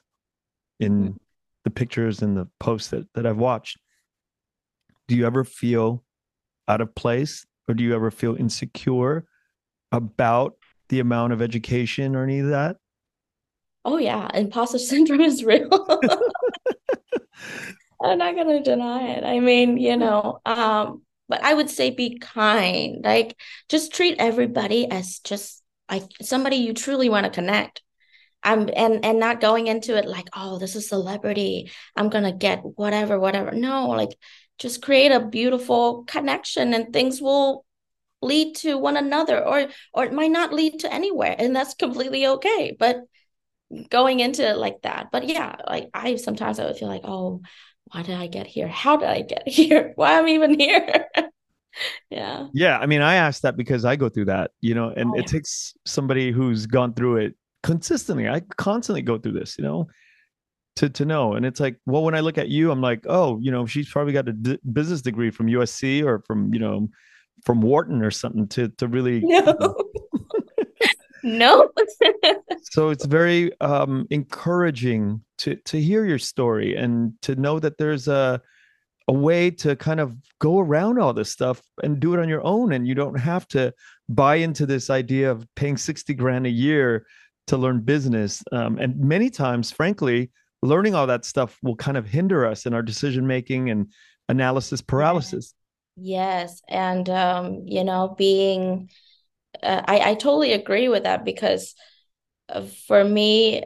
[0.80, 1.17] in mm-hmm.
[1.63, 3.80] the pictures and the posts that, that i've watched
[5.07, 6.03] do you ever feel
[6.67, 9.25] out of place or do you ever feel insecure
[9.91, 10.55] about
[10.89, 12.77] the amount of education or any of that?
[13.87, 15.69] oh yeah, imposter syndrome is real.
[18.03, 19.23] I'm not gonna deny it.
[19.23, 23.03] I mean, you know, um, but I would say be kind.
[23.03, 23.35] Like
[23.69, 27.81] just treat everybody as just like somebody you truly want to connect.
[28.43, 31.71] I'm and and not going into it like, oh, this is celebrity.
[31.95, 33.51] I'm gonna get whatever, whatever.
[33.51, 34.11] No, like
[34.57, 37.65] just create a beautiful connection and things will
[38.21, 42.25] lead to one another or or it might not lead to anywhere and that's completely
[42.25, 43.01] okay but
[43.89, 47.41] going into it like that but yeah like i sometimes i would feel like oh
[47.91, 48.67] why did I get here?
[48.67, 49.93] How did I get here?
[49.95, 51.05] Why am I even here?
[52.09, 52.47] yeah.
[52.53, 52.79] Yeah.
[52.79, 55.21] I mean, I asked that because I go through that, you know, and oh, it
[55.21, 55.31] yeah.
[55.31, 58.27] takes somebody who's gone through it consistently.
[58.27, 59.87] I constantly go through this, you know,
[60.77, 61.33] to to know.
[61.33, 63.89] And it's like, well, when I look at you, I'm like, oh, you know, she's
[63.89, 66.87] probably got a d- business degree from USC or from, you know,
[67.45, 69.75] from Wharton or something to to really no.
[71.23, 71.69] no.
[72.61, 78.07] so it's very um encouraging to to hear your story and to know that there's
[78.07, 78.41] a
[79.09, 82.43] a way to kind of go around all this stuff and do it on your
[82.43, 83.73] own and you don't have to
[84.09, 87.05] buy into this idea of paying 60 grand a year
[87.47, 90.29] to learn business um, and many times frankly
[90.67, 93.91] learning all that stuff will kind of hinder us in our decision making and
[94.30, 95.53] analysis paralysis.
[95.95, 98.89] Yes and um, you know being
[99.63, 101.73] uh, I, I totally agree with that because
[102.49, 103.63] uh, for me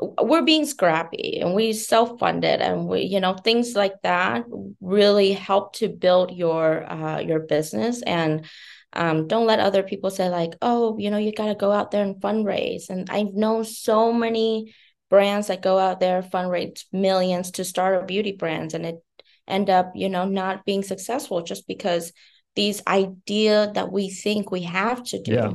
[0.00, 4.44] we're being scrappy and we self-funded and we you know things like that
[4.80, 8.02] really help to build your uh, your business.
[8.02, 8.44] And
[8.92, 11.90] um, don't let other people say like oh you know you got to go out
[11.90, 12.90] there and fundraise.
[12.90, 14.74] And i know so many
[15.10, 19.04] brands that go out there fundraise millions to start a beauty brands and it
[19.46, 22.12] end up you know not being successful just because
[22.56, 25.32] these idea that we think we have to do.
[25.32, 25.52] Yeah.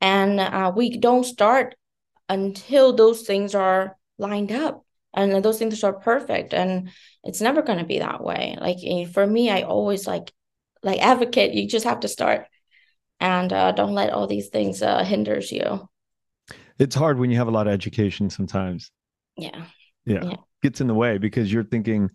[0.00, 1.74] and uh, we don't start
[2.28, 6.90] until those things are lined up and those things are perfect and
[7.24, 8.56] it's never going to be that way.
[8.60, 10.32] Like eh, for me i always like
[10.82, 12.46] like advocate you just have to start.
[13.20, 15.88] And uh, don't let all these things uh, hinders you
[16.78, 18.90] it's hard when you have a lot of education sometimes.
[19.36, 19.64] Yeah.
[20.04, 20.24] yeah.
[20.24, 20.36] Yeah.
[20.62, 22.10] Gets in the way because you're thinking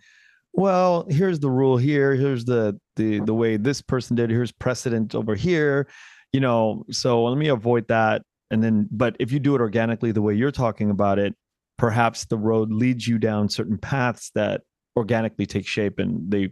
[0.53, 2.15] well here's the rule here.
[2.15, 5.87] Here's the the the way this person did here's precedent over here
[6.33, 6.85] you know?
[6.91, 8.21] So let me avoid that.
[8.51, 11.35] And then but if you do it organically the way you're talking about it
[11.77, 14.61] perhaps the road leads you down certain paths that
[14.95, 16.49] organically take shape and they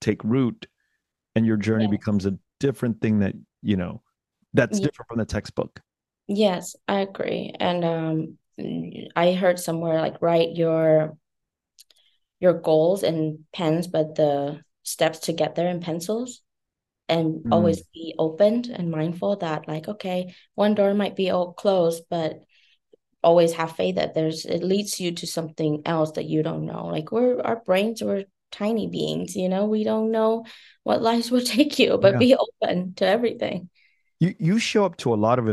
[0.00, 0.66] take root
[1.34, 1.90] and your journey yes.
[1.90, 4.02] becomes a different thing that you know
[4.54, 4.86] that's yeah.
[4.86, 5.80] different from the textbook
[6.30, 8.38] yes i agree and um
[9.16, 11.16] i heard somewhere like write your
[12.38, 16.40] your goals in pens but the steps to get there in pencils
[17.08, 17.52] and mm.
[17.52, 22.38] always be open and mindful that like okay one door might be all closed but
[23.24, 26.86] always have faith that there's it leads you to something else that you don't know
[26.86, 30.44] like we're our brains we're tiny beings you know we don't know
[30.84, 32.18] what life will take you but yeah.
[32.18, 33.68] be open to everything
[34.20, 35.48] you you show up to a lot of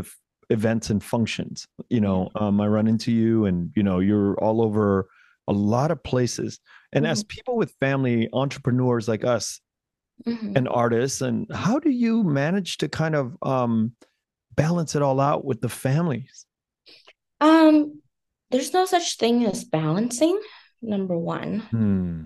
[0.50, 4.62] events and functions you know um, i run into you and you know you're all
[4.62, 5.08] over
[5.46, 6.60] a lot of places
[6.92, 7.12] and mm-hmm.
[7.12, 9.60] as people with family entrepreneurs like us
[10.26, 10.52] mm-hmm.
[10.56, 13.92] and artists and how do you manage to kind of um,
[14.54, 16.46] balance it all out with the families
[17.40, 18.00] um
[18.50, 20.40] there's no such thing as balancing
[20.80, 22.24] number one hmm.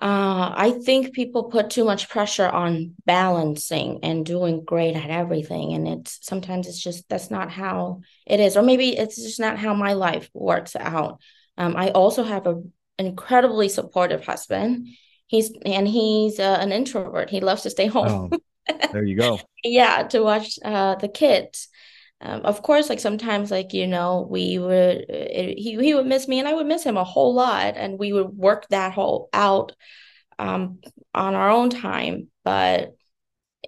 [0.00, 5.72] Uh, i think people put too much pressure on balancing and doing great at everything
[5.72, 9.58] and it's sometimes it's just that's not how it is or maybe it's just not
[9.58, 11.20] how my life works out
[11.58, 12.54] um, i also have a,
[12.98, 14.88] an incredibly supportive husband
[15.30, 17.30] he's and he's uh, an introvert.
[17.30, 18.30] He loves to stay home.
[18.32, 19.40] Oh, there you go.
[19.64, 21.68] yeah, to watch uh, the kids.
[22.22, 26.28] Um, of course, like sometimes, like you know, we would it, he he would miss
[26.28, 29.30] me, and I would miss him a whole lot, and we would work that whole
[29.32, 29.72] out
[30.38, 30.80] um,
[31.14, 32.28] on our own time.
[32.44, 32.94] But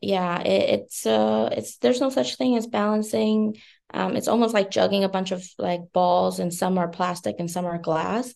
[0.00, 3.56] yeah, it, it's uh, it's there's no such thing as balancing.
[3.94, 7.50] Um, it's almost like jugging a bunch of like balls, and some are plastic and
[7.50, 8.34] some are glass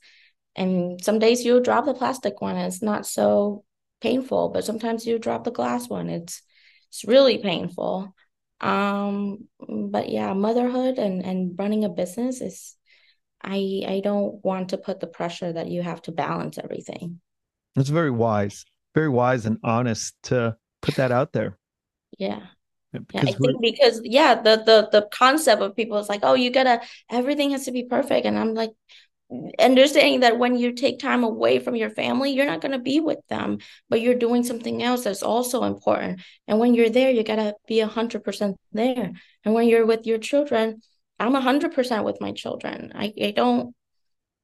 [0.57, 3.65] and some days you'll drop the plastic one and it's not so
[4.01, 6.09] painful, but sometimes you drop the glass one.
[6.11, 6.43] It's
[6.89, 8.15] it's really painful.
[8.61, 12.77] Um, but yeah, motherhood and and running a business is
[13.43, 17.21] I I don't want to put the pressure that you have to balance everything.
[17.77, 21.59] It's very wise, very wise and honest to put that out there.
[22.19, 22.41] Yeah.
[23.13, 26.51] Yeah, I think because yeah, the the the concept of people is like, oh, you
[26.51, 28.73] gotta everything has to be perfect, and I'm like,
[29.59, 33.01] understanding that when you take time away from your family you're not going to be
[33.01, 33.59] with them
[33.89, 37.53] but you're doing something else that's also important and when you're there you got to
[37.67, 39.13] be 100% there
[39.45, 40.81] and when you're with your children
[41.19, 42.93] I'm 100% with my children.
[42.95, 43.75] I, I don't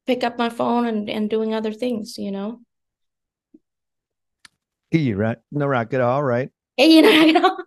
[0.07, 2.61] pick up my phone and, and doing other things, you know?
[4.91, 5.39] You right?
[5.51, 6.51] No rock at all, right?
[6.77, 7.59] Hey, you know,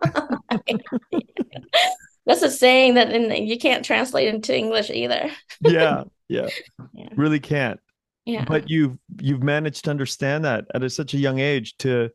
[2.26, 5.30] that's a saying that in, you can't translate into English either.
[5.60, 6.48] yeah, yeah,
[6.92, 7.80] yeah, really can't.
[8.24, 12.10] Yeah, but you've you've managed to understand that at a, such a young age to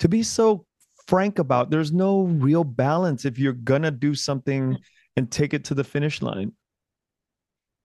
[0.00, 0.66] to be so
[1.06, 1.70] frank about.
[1.70, 4.76] There's no real balance if you're gonna do something
[5.16, 6.52] and take it to the finish line.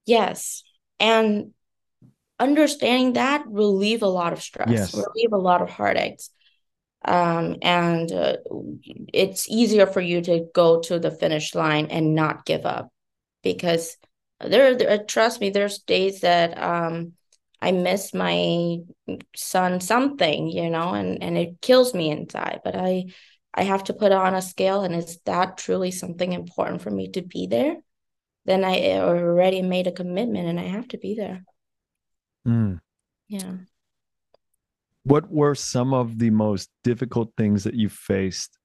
[0.06, 0.64] Yes,
[0.98, 1.52] and
[2.38, 4.94] understanding that relieve a lot of stress, yes.
[4.94, 6.30] relieve a lot of heartaches
[7.04, 8.36] um, and uh,
[9.12, 12.88] it's easier for you to go to the finish line and not give up
[13.42, 13.96] because
[14.48, 17.12] there, there trust me there's days that um,
[17.60, 18.78] i miss my
[19.34, 23.04] son something you know and and it kills me inside but i
[23.54, 27.10] i have to put on a scale and is that truly something important for me
[27.10, 27.76] to be there
[28.44, 31.44] then i already made a commitment and i have to be there
[32.46, 32.78] mm.
[33.28, 33.54] yeah
[35.04, 38.58] what were some of the most difficult things that you faced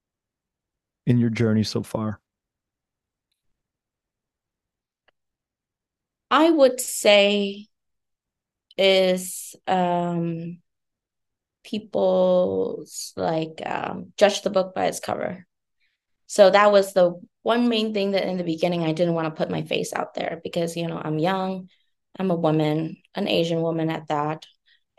[1.05, 2.21] in your journey so far?
[6.31, 7.67] I would say
[8.77, 10.59] is um
[11.63, 15.45] people's like um judge the book by its cover.
[16.27, 19.37] So that was the one main thing that in the beginning I didn't want to
[19.37, 21.69] put my face out there because you know I'm young,
[22.17, 24.45] I'm a woman, an Asian woman at that.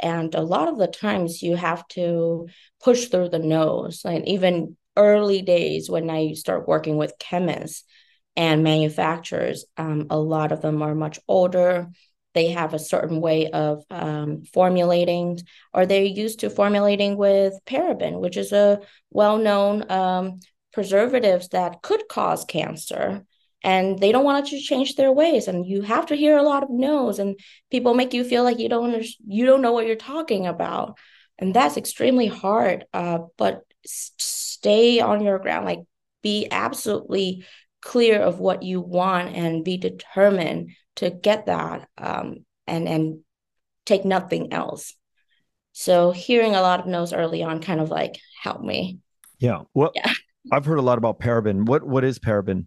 [0.02, 2.48] And a lot of the times you have to
[2.82, 4.02] push through the nose.
[4.04, 7.84] Like even early days when I start working with chemists
[8.36, 11.88] and manufacturers, um, a lot of them are much older.
[12.32, 15.40] They have a certain way of um, formulating,
[15.74, 20.40] or they're used to formulating with paraben, which is a well known um,
[20.72, 23.24] preservatives that could cause cancer
[23.62, 26.42] and they don't want you to change their ways and you have to hear a
[26.42, 27.38] lot of no's and
[27.70, 30.96] people make you feel like you don't you don't know what you're talking about
[31.38, 35.80] and that's extremely hard uh, but stay on your ground like
[36.22, 37.44] be absolutely
[37.82, 43.20] clear of what you want and be determined to get that um, and and
[43.86, 44.94] take nothing else.
[45.72, 48.98] So hearing a lot of no's early on kind of like helped me.
[49.38, 49.62] Yeah.
[49.74, 50.12] Well yeah.
[50.52, 51.66] i've heard a lot about paraben.
[51.66, 52.66] What what is paraben?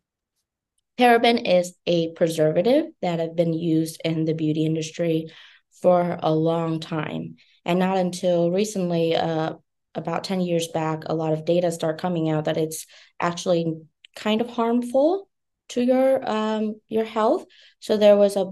[1.00, 5.32] Paraben is a preservative that have been used in the beauty industry
[5.82, 7.36] for a long time.
[7.66, 9.54] And not until recently, uh,
[9.96, 12.86] about 10 years back, a lot of data start coming out that it's
[13.20, 13.82] actually
[14.16, 15.30] kind of harmful
[15.70, 17.46] to your um, your health.
[17.80, 18.52] So there was a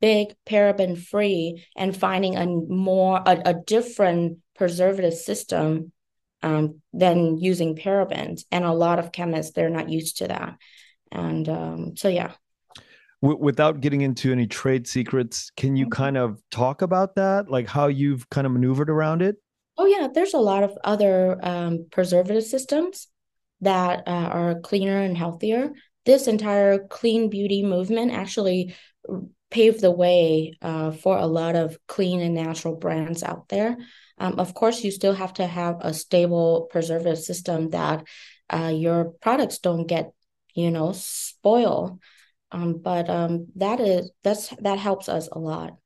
[0.00, 5.92] big paraben free and finding a more a, a different preservative system
[6.42, 8.44] um, than using parabens.
[8.50, 10.56] And a lot of chemists they're not used to that
[11.12, 12.32] and um, so yeah
[13.22, 16.02] w- without getting into any trade secrets can you mm-hmm.
[16.02, 19.36] kind of talk about that like how you've kind of maneuvered around it
[19.78, 23.08] oh yeah there's a lot of other um, preservative systems
[23.60, 25.72] that uh, are cleaner and healthier.
[26.04, 28.74] This entire clean beauty movement actually
[29.50, 33.76] paved the way uh, for a lot of clean and natural brands out there.
[34.18, 38.04] Um, of course you still have to have a stable preservative system that
[38.50, 40.12] uh, your products don't get
[40.54, 41.98] you know spoil.
[42.52, 45.76] Um, but um, that is that's that helps us a lot.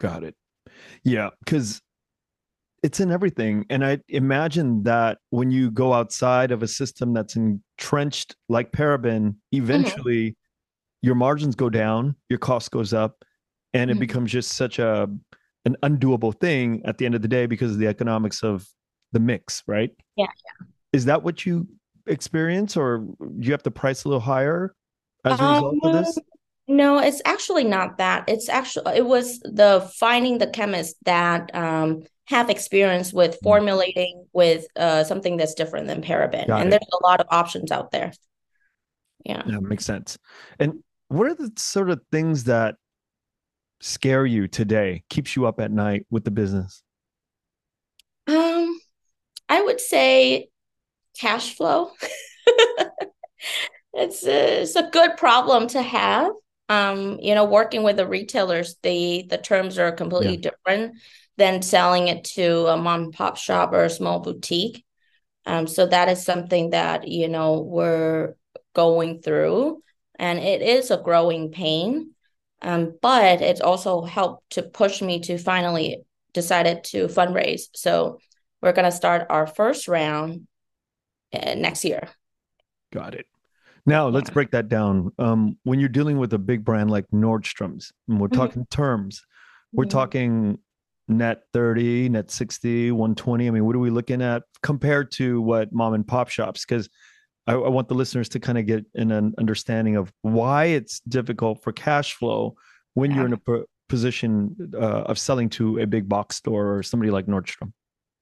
[0.00, 0.34] Got it.
[1.04, 1.80] Yeah because
[2.82, 7.36] it's in everything and i imagine that when you go outside of a system that's
[7.36, 9.36] entrenched like paraben mm-hmm.
[9.62, 11.06] eventually mm-hmm.
[11.06, 13.24] your margins go down your cost goes up
[13.74, 14.00] and it mm-hmm.
[14.00, 15.08] becomes just such a
[15.64, 18.66] an undoable thing at the end of the day because of the economics of
[19.12, 20.66] the mix right yeah, yeah.
[20.92, 21.66] is that what you
[22.06, 24.74] experience, or do you have to price a little higher
[25.24, 26.18] as a result um, of this?
[26.68, 28.24] No, it's actually not that.
[28.28, 33.42] It's actually it was the finding the chemist that um, have experience with mm.
[33.42, 36.70] formulating with uh, something that's different than paraben, Got and it.
[36.70, 38.12] there's a lot of options out there.
[39.24, 40.18] Yeah, that makes sense.
[40.58, 42.76] And what are the sort of things that
[43.80, 46.82] scare you today, keeps you up at night with the business?
[48.26, 48.80] Um,
[49.48, 50.48] I would say
[51.18, 51.90] cash flow.
[53.92, 56.32] it's a, it's a good problem to have.
[56.68, 60.50] Um, you know, working with the retailers, the the terms are completely yeah.
[60.50, 60.94] different
[61.36, 64.84] than selling it to a mom and pop shop or a small boutique.
[65.46, 68.34] Um, so that is something that you know we're
[68.74, 69.82] going through,
[70.18, 72.10] and it is a growing pain.
[72.60, 77.62] Um, but it's also helped to push me to finally decided to fundraise.
[77.74, 78.20] So
[78.60, 80.46] we're going to start our first round
[81.32, 82.08] uh, next year.
[82.92, 83.26] Got it.
[83.84, 85.10] Now let's break that down.
[85.18, 88.40] Um, when you're dealing with a big brand like Nordstrom's, and we're mm-hmm.
[88.40, 89.22] talking terms,
[89.72, 89.90] we're mm-hmm.
[89.90, 90.58] talking
[91.12, 93.46] net 30, net 60, 120.
[93.46, 96.64] I mean, what are we looking at compared to what mom and pop shops?
[96.64, 96.88] Because
[97.46, 101.62] I, I, want the listeners to kind of get an understanding of why it's difficult
[101.62, 102.54] for cash flow
[102.94, 103.16] when yeah.
[103.16, 107.26] you're in a position uh, of selling to a big box store or somebody like
[107.26, 107.72] Nordstrom.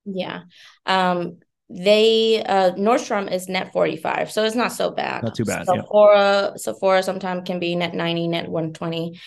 [0.05, 0.43] Yeah.
[0.87, 1.39] Um,
[1.73, 5.23] they uh Nordstrom is net 45, so it's not so bad.
[5.23, 5.67] Not too bad.
[5.67, 6.57] Sephora, yeah.
[6.57, 9.21] Sephora sometimes can be net 90, net 120.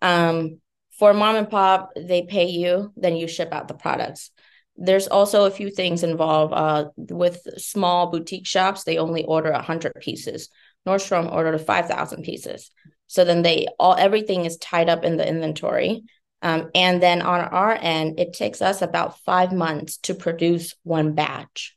[0.00, 0.60] Um,
[0.98, 4.30] for mom and pop, they pay you, then you ship out the products.
[4.76, 6.52] There's also a few things involved.
[6.54, 10.48] Uh, with small boutique shops, they only order 100 pieces.
[10.86, 12.70] Nordstrom ordered 5,000 pieces.
[13.06, 16.04] So then they all everything is tied up in the inventory.
[16.42, 21.14] Um, and then on our end, it takes us about five months to produce one
[21.14, 21.76] batch.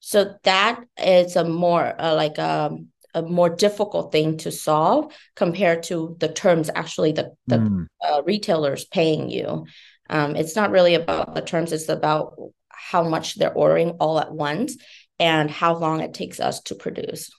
[0.00, 5.14] So that is a more uh, like a, um, a more difficult thing to solve
[5.36, 7.86] compared to the terms actually the, the mm.
[8.06, 9.66] uh, retailers paying you.
[10.08, 12.34] Um, it's not really about the terms, it's about
[12.68, 14.76] how much they're ordering all at once
[15.18, 17.30] and how long it takes us to produce.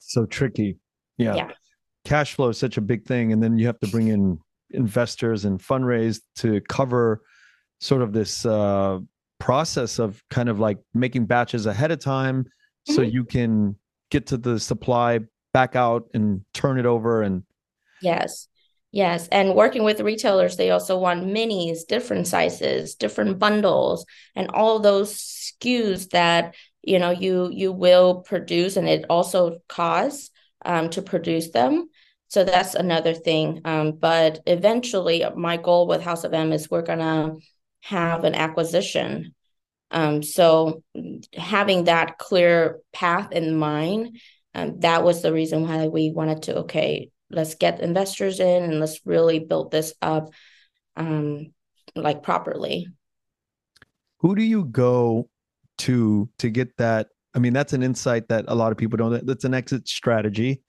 [0.00, 0.78] so tricky.
[1.18, 1.34] Yeah.
[1.34, 1.50] yeah.
[2.04, 3.32] Cash flow is such a big thing.
[3.32, 4.38] And then you have to bring in
[4.70, 7.22] investors and fundraise to cover
[7.80, 8.98] sort of this uh,
[9.38, 12.94] process of kind of like making batches ahead of time mm-hmm.
[12.94, 13.76] so you can
[14.10, 15.20] get to the supply
[15.52, 17.44] back out and turn it over and
[18.02, 18.48] yes
[18.90, 24.78] yes and working with retailers they also want minis different sizes different bundles and all
[24.78, 30.30] those skus that you know you you will produce and it also costs
[30.64, 31.88] um, to produce them
[32.28, 36.82] so that's another thing um, but eventually my goal with house of m is we're
[36.82, 37.34] gonna
[37.84, 39.33] have an acquisition.
[39.94, 40.82] Um, so
[41.34, 44.18] having that clear path in mind,
[44.54, 48.80] um, that was the reason why we wanted to okay, let's get investors in and
[48.80, 50.30] let's really build this up
[50.96, 51.52] um,
[51.94, 52.88] like properly.
[54.18, 55.28] Who do you go
[55.78, 57.08] to to get that?
[57.34, 59.24] I mean, that's an insight that a lot of people don't.
[59.24, 60.60] That's an exit strategy.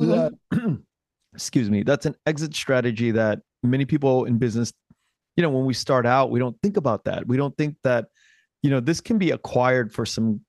[0.00, 0.10] Mm-hmm.
[0.10, 0.82] That,
[1.34, 1.82] excuse me.
[1.82, 4.72] That's an exit strategy that many people in business
[5.36, 7.26] you know, when we start out, we don't think about that.
[7.26, 8.06] We don't think that,
[8.66, 10.40] you know, this can be acquired for some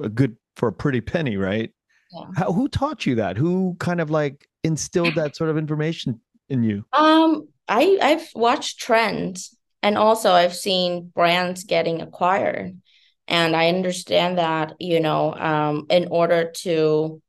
[0.00, 1.72] a good for a pretty penny, right?
[2.12, 2.26] Yeah.
[2.36, 3.36] How, who taught you that?
[3.36, 6.84] Who kind of like instilled that sort of information in you?
[6.92, 12.80] Um, I I've watched trends and also I've seen brands getting acquired.
[13.26, 17.20] And I understand that, you know, um, in order to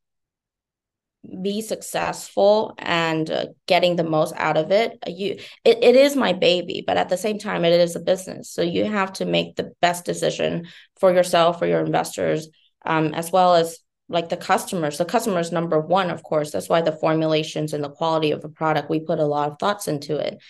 [1.42, 6.34] be successful and uh, getting the most out of it you it, it is my
[6.34, 8.52] baby but at the same time it is a business.
[8.52, 10.68] So you have to make the best decision
[11.00, 12.48] for yourself for your investors
[12.86, 13.78] um, as well as
[14.10, 14.98] like the customers.
[14.98, 16.52] The customers number one of course.
[16.52, 19.60] That's why the formulations and the quality of the product we put a lot of
[19.60, 20.42] thoughts into it.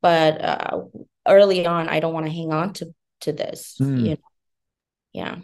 [0.00, 0.82] But uh,
[1.26, 2.86] early on i don't want to hang on to
[3.20, 4.00] to this mm.
[4.00, 4.16] you know?
[5.12, 5.36] Yeah.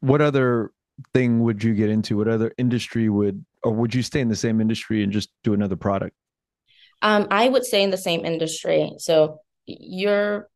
[0.00, 0.72] What other
[1.14, 2.16] thing would you get into?
[2.16, 5.54] What other industry would or would you stay in the same industry and just do
[5.54, 6.14] another product?
[7.02, 8.92] Um, I would stay in the same industry.
[8.98, 10.48] So you're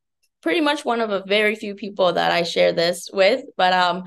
[0.42, 3.44] pretty much one of a very few people that I share this with.
[3.56, 4.04] But um,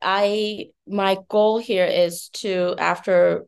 [0.00, 3.44] I my goal here is to after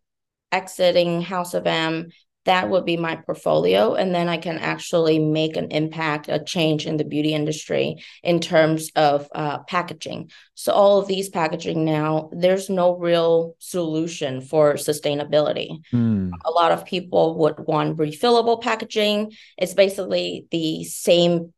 [0.50, 2.08] exiting House of M
[2.48, 6.86] that would be my portfolio and then i can actually make an impact a change
[6.86, 10.30] in the beauty industry in terms of uh, packaging.
[10.54, 15.80] So all of these packaging now there's no real solution for sustainability.
[15.92, 16.30] Mm.
[16.44, 19.32] a lot of people would want refillable packaging.
[19.56, 21.52] It's basically the same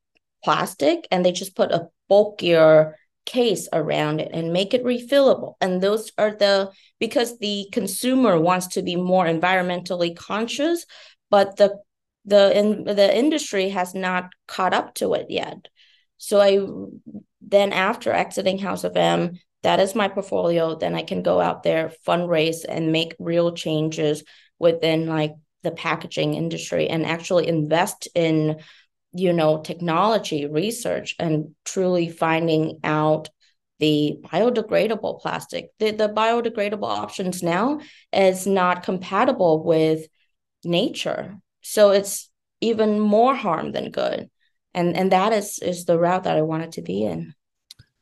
[0.45, 2.97] plastic and they just put a bulkier
[3.27, 5.55] case around it and make it refillable.
[5.61, 10.87] And those are the because the consumer wants to be more environmentally conscious,
[11.31, 11.79] but the
[12.25, 15.69] the in the industry has not caught up to it yet.
[16.19, 16.61] So I
[17.41, 20.75] then after exiting House of M, that is my portfolio.
[20.75, 24.23] Then I can go out there, fundraise, and make real changes
[24.59, 28.61] within like the packaging industry and actually invest in
[29.13, 33.29] you know technology research and truly finding out
[33.81, 35.71] the biodegradable plastic.
[35.79, 37.81] The, the biodegradable options now
[38.13, 40.07] is not compatible with
[40.65, 41.37] nature.
[41.63, 42.31] So it's
[42.61, 44.31] even more harm than good.
[44.75, 47.35] And and that is is the route that i wanted to be in.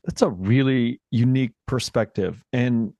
[0.04, 2.42] That's a really unique perspective.
[2.52, 2.92] And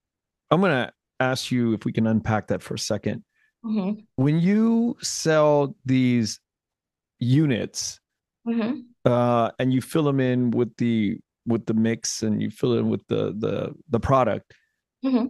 [0.51, 3.23] i'm going to ask you if we can unpack that for a 2nd
[3.65, 4.01] mm-hmm.
[4.17, 6.41] when you sell these
[7.19, 8.01] units
[8.47, 8.81] mm-hmm.
[9.05, 12.83] uh, and you fill them in with the with the mix and you fill it
[12.83, 14.53] with the the the product
[15.05, 15.27] mm-hmm.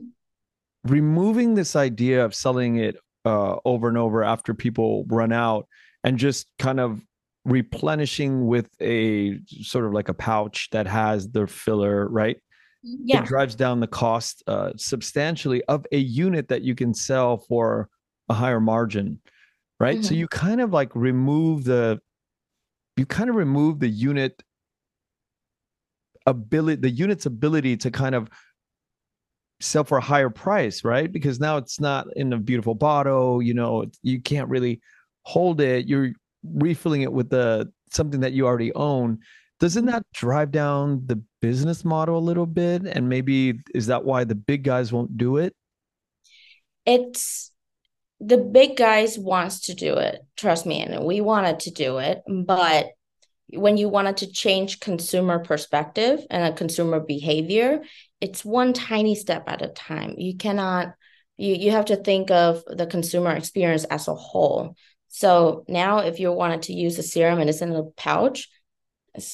[0.85, 5.67] removing this idea of selling it uh, over and over after people run out
[6.05, 7.01] and just kind of
[7.45, 12.37] replenishing with a sort of like a pouch that has the filler, right?
[12.83, 13.23] Yeah.
[13.23, 17.89] It drives down the cost uh, substantially of a unit that you can sell for
[18.29, 19.21] a higher margin,
[19.81, 19.97] right?
[19.97, 20.05] Mm-hmm.
[20.05, 22.01] So you kind of like remove the,
[22.97, 24.43] you kind of remove the unit
[26.27, 28.29] ability, the unit's ability to kind of
[29.61, 31.11] sell for a higher price, right?
[31.11, 34.81] Because now it's not in a beautiful bottle, you know, you can't really
[35.23, 35.87] hold it.
[35.87, 36.13] You're
[36.45, 39.19] refilling it with the something that you already own.
[39.61, 42.83] Doesn't that drive down the business model a little bit?
[42.87, 45.55] And maybe is that why the big guys won't do it?
[46.87, 47.51] It's
[48.21, 50.21] the big guys wants to do it.
[50.37, 52.91] Trust me, and we wanted to do it, but
[53.51, 57.81] when you wanted to change consumer perspective and a consumer behavior,
[58.21, 60.15] it's one tiny step at a time.
[60.19, 60.95] You cannot
[61.37, 64.77] you you have to think of the consumer experience as a whole.
[65.09, 68.49] So now if you wanted to use a serum and it's in a pouch,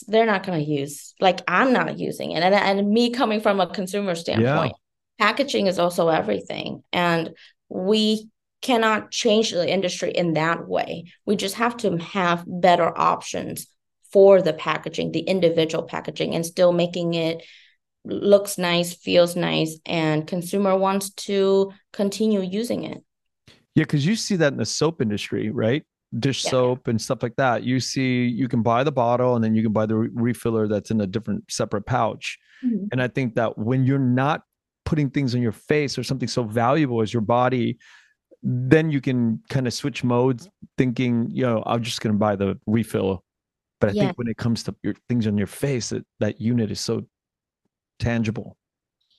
[0.07, 2.43] they're not going to use like I'm not using it.
[2.43, 4.74] And and me coming from a consumer standpoint,
[5.18, 5.26] yeah.
[5.26, 6.82] packaging is also everything.
[6.93, 7.35] And
[7.68, 8.28] we
[8.65, 11.05] cannot change the industry in that way.
[11.27, 13.67] We just have to have better options
[14.11, 17.45] for the packaging, the individual packaging, and still making it
[18.07, 23.05] looks nice, feels nice, and consumer wants to continue using it.
[23.75, 25.83] Yeah, because you see that in the soap industry, right?
[26.19, 26.51] Dish yeah.
[26.53, 27.65] soap and stuff like that.
[27.65, 30.69] You see, you can buy the bottle and then you can buy the re- refiller
[30.69, 32.39] that's in a different separate pouch.
[32.65, 32.87] Mm-hmm.
[32.93, 34.43] And I think that when you're not
[34.87, 37.79] putting things on your face or something so valuable as your body,
[38.45, 42.36] then you can kind of switch modes, thinking, you know, I'm just going to buy
[42.36, 43.24] the refill.
[43.80, 44.03] But I yeah.
[44.05, 47.05] think when it comes to your things on your face, that that unit is so
[47.99, 48.57] tangible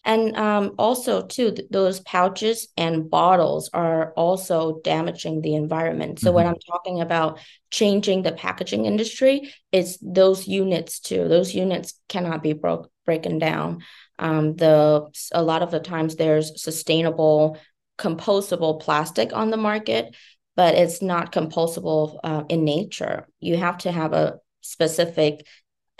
[0.05, 6.27] and um, also too th- those pouches and bottles are also damaging the environment so
[6.27, 6.35] mm-hmm.
[6.35, 7.39] when i'm talking about
[7.71, 13.83] changing the packaging industry it's those units too those units cannot be broke broken down
[14.17, 17.57] um, the a lot of the times there's sustainable
[17.97, 20.15] compostable plastic on the market
[20.55, 23.27] but it's not compostable uh, in nature.
[23.39, 25.45] You have to have a specific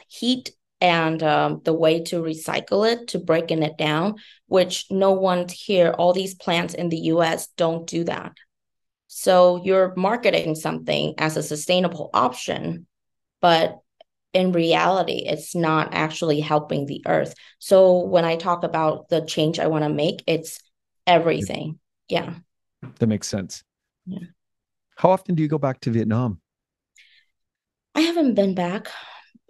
[0.08, 4.16] heat and um, the way to recycle it to breaking it down
[4.48, 8.34] which no one here all these plants in the us don't do that.
[9.08, 12.88] So you're marketing something as a sustainable option
[13.42, 13.78] but
[14.34, 17.36] in reality it's not actually helping the earth.
[17.60, 20.60] So when i talk about the change i want to make it's
[21.08, 21.80] everything
[22.10, 22.34] yeah
[23.00, 23.64] that makes sense
[24.06, 24.28] yeah
[24.96, 26.40] how often do you go back to vietnam
[27.96, 28.90] i haven't been back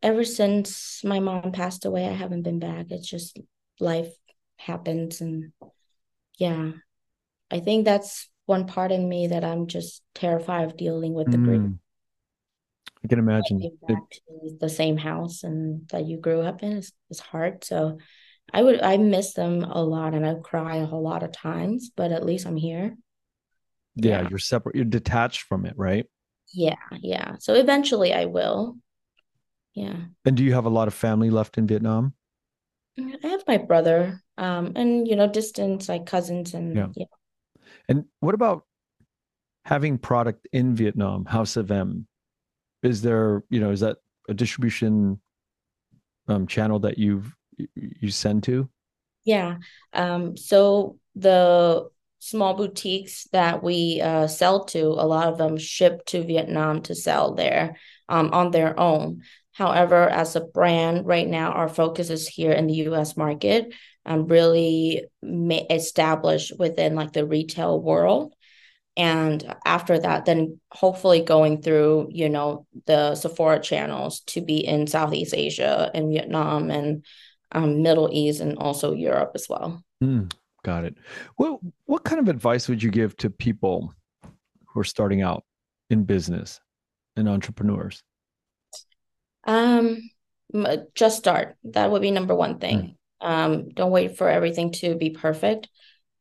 [0.05, 2.91] ever since my mom passed away, I haven't been back.
[2.91, 3.39] It's just
[3.79, 4.13] life
[4.57, 5.19] happens.
[5.19, 5.51] And
[6.37, 6.71] yeah,
[7.49, 11.37] I think that's one part in me that I'm just terrified of dealing with the
[11.37, 11.45] mm.
[11.45, 11.71] grief.
[13.03, 13.77] I can imagine.
[13.87, 17.63] Back to the same house and that you grew up in is, is hard.
[17.63, 17.97] So
[18.53, 21.91] I would, I miss them a lot and I cry a whole lot of times,
[21.95, 22.95] but at least I'm here.
[23.95, 26.05] Yeah, yeah, you're separate, you're detached from it, right?
[26.53, 27.35] Yeah, yeah.
[27.39, 28.77] So eventually I will
[29.75, 32.13] yeah and do you have a lot of family left in vietnam
[32.97, 37.05] i have my brother um and you know distance like cousins and yeah, yeah.
[37.89, 38.65] and what about
[39.65, 42.07] having product in vietnam house of m
[42.83, 43.97] is there you know is that
[44.29, 45.19] a distribution
[46.27, 47.35] um channel that you've
[47.73, 48.69] you send to
[49.23, 49.57] yeah
[49.93, 51.87] um so the
[52.19, 56.95] small boutiques that we uh, sell to a lot of them ship to vietnam to
[56.95, 57.77] sell there
[58.09, 59.21] um, on their own
[59.55, 63.73] However, as a brand right now, our focus is here in the US market,
[64.05, 68.35] um, really established within like the retail world.
[68.97, 74.87] And after that, then hopefully going through, you know, the Sephora channels to be in
[74.87, 77.05] Southeast Asia and Vietnam and
[77.51, 79.83] um, Middle East and also Europe as well.
[80.03, 80.31] Mm,
[80.63, 80.95] got it.
[81.37, 83.93] Well, what kind of advice would you give to people
[84.67, 85.43] who are starting out
[85.89, 86.59] in business
[87.15, 88.03] and entrepreneurs?
[89.45, 90.09] Um,
[90.93, 91.55] just start.
[91.63, 92.97] That would be number one thing.
[93.21, 93.27] Mm.
[93.27, 95.69] Um, don't wait for everything to be perfect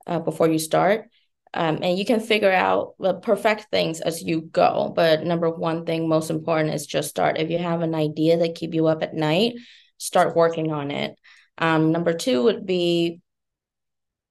[0.06, 1.08] uh, before you start.
[1.52, 4.92] Um, and you can figure out the perfect things as you go.
[4.94, 7.38] But number one thing, most important, is just start.
[7.38, 9.54] If you have an idea that keep you up at night,
[9.98, 11.16] start working on it.
[11.58, 13.20] Um, number two would be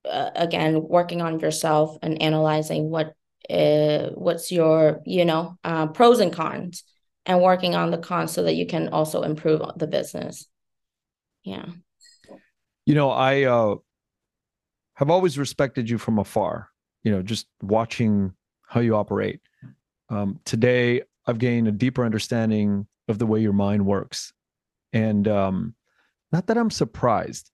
[0.09, 3.14] uh, again working on yourself and analyzing what
[3.49, 6.84] uh, what's your you know uh, pros and cons
[7.26, 10.47] and working on the cons so that you can also improve the business.
[11.43, 11.66] Yeah.
[12.86, 13.76] You know, I uh
[14.95, 16.70] have always respected you from afar,
[17.03, 18.34] you know, just watching
[18.68, 19.41] how you operate.
[20.09, 24.34] Um, today, I've gained a deeper understanding of the way your mind works.
[24.94, 25.76] And um,
[26.32, 27.52] not that I'm surprised,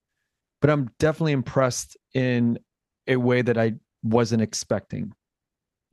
[0.62, 2.60] but I'm definitely impressed in
[3.08, 3.74] a way that I
[4.04, 5.14] wasn't expecting.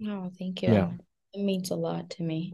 [0.06, 0.72] Oh, thank you.
[0.72, 0.90] Yeah.
[1.32, 2.52] It means a lot to me.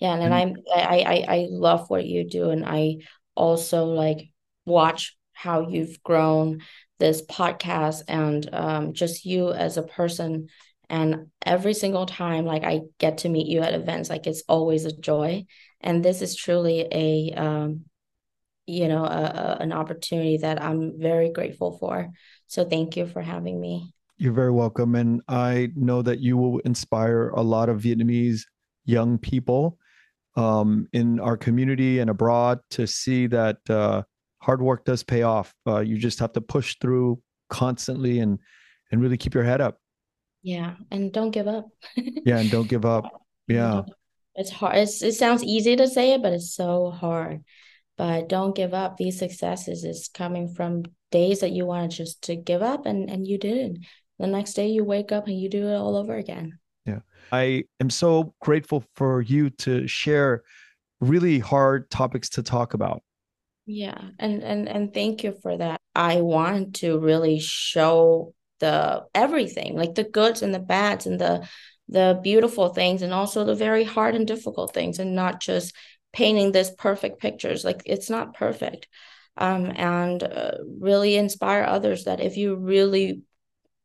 [0.00, 2.98] Yeah, and, and I'm I, I I love what you do, and I
[3.34, 4.30] also like
[4.64, 6.60] watch how you've grown
[6.98, 10.48] this podcast and um, just you as a person.
[10.90, 14.84] And every single time, like I get to meet you at events, like it's always
[14.84, 15.44] a joy.
[15.80, 17.84] And this is truly a um,
[18.68, 22.10] you know, a, a, an opportunity that I'm very grateful for.
[22.46, 23.94] So thank you for having me.
[24.18, 24.94] You're very welcome.
[24.94, 28.42] And I know that you will inspire a lot of Vietnamese
[28.84, 29.78] young people
[30.36, 34.02] um, in our community and abroad to see that uh,
[34.42, 35.54] hard work does pay off.
[35.66, 38.38] Uh, you just have to push through constantly and
[38.90, 39.78] and really keep your head up.
[40.42, 41.68] Yeah, and don't give up.
[41.96, 43.04] yeah, and don't give up.
[43.46, 43.82] Yeah,
[44.34, 44.76] it's hard.
[44.76, 47.44] It's, it sounds easy to say it, but it's so hard
[47.98, 48.96] but don't give up.
[48.96, 53.26] These successes is coming from days that you wanted just to give up and and
[53.26, 53.84] you didn't.
[54.18, 56.58] The next day you wake up and you do it all over again.
[56.86, 57.00] Yeah.
[57.30, 60.42] I am so grateful for you to share
[61.00, 63.02] really hard topics to talk about.
[63.66, 64.00] Yeah.
[64.18, 65.80] And and and thank you for that.
[65.94, 71.46] I want to really show the everything like the goods and the bads and the
[71.88, 75.74] the beautiful things and also the very hard and difficult things and not just
[76.18, 78.88] painting this perfect pictures like it's not perfect.
[79.36, 83.22] Um, and uh, really inspire others that if you really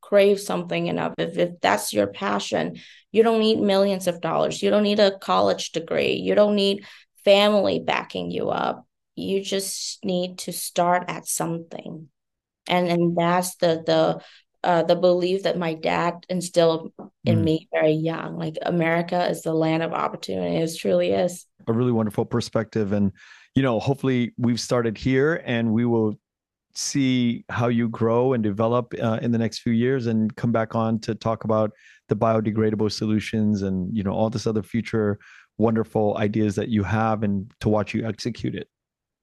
[0.02, 2.80] crave something enough if, if that's your passion
[3.14, 4.62] you don't need millions of dollars.
[4.62, 6.14] You don't need a college degree.
[6.16, 6.86] You don't need
[7.24, 8.86] family backing you up.
[9.16, 12.10] You just need to start at something.
[12.68, 14.22] And and that's the the
[14.64, 16.92] uh, the belief that my dad instilled
[17.26, 17.44] in mm.
[17.44, 21.92] me very young like america is the land of opportunity it truly is a really
[21.92, 23.12] wonderful perspective and
[23.56, 26.18] you know hopefully we've started here and we will
[26.76, 30.74] see how you grow and develop uh, in the next few years and come back
[30.74, 31.72] on to talk about
[32.10, 35.20] the biodegradable solutions and you know all this other future
[35.58, 38.68] wonderful ideas that you have and to watch you execute it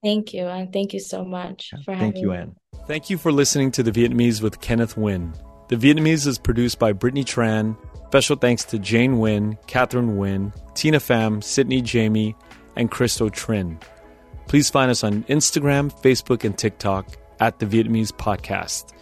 [0.03, 2.13] thank you and thank you so much for having me.
[2.13, 5.35] thank you anne thank you for listening to the vietnamese with kenneth Nguyen.
[5.69, 7.77] the vietnamese is produced by brittany tran
[8.11, 12.35] Special thanks to Jane Nguyen, Catherine Nguyen, Tina Pham, Sydney Jamie,
[12.75, 13.79] and Christo Trin.
[14.49, 17.07] Please find us on Instagram, Facebook, and TikTok
[17.39, 18.93] at The Vietnamese Podcast.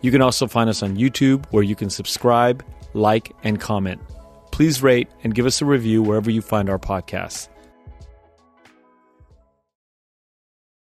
[0.00, 4.00] You can also find us on YouTube where you can subscribe, like, and comment.
[4.52, 7.48] Please rate and give us a review wherever you find our podcasts.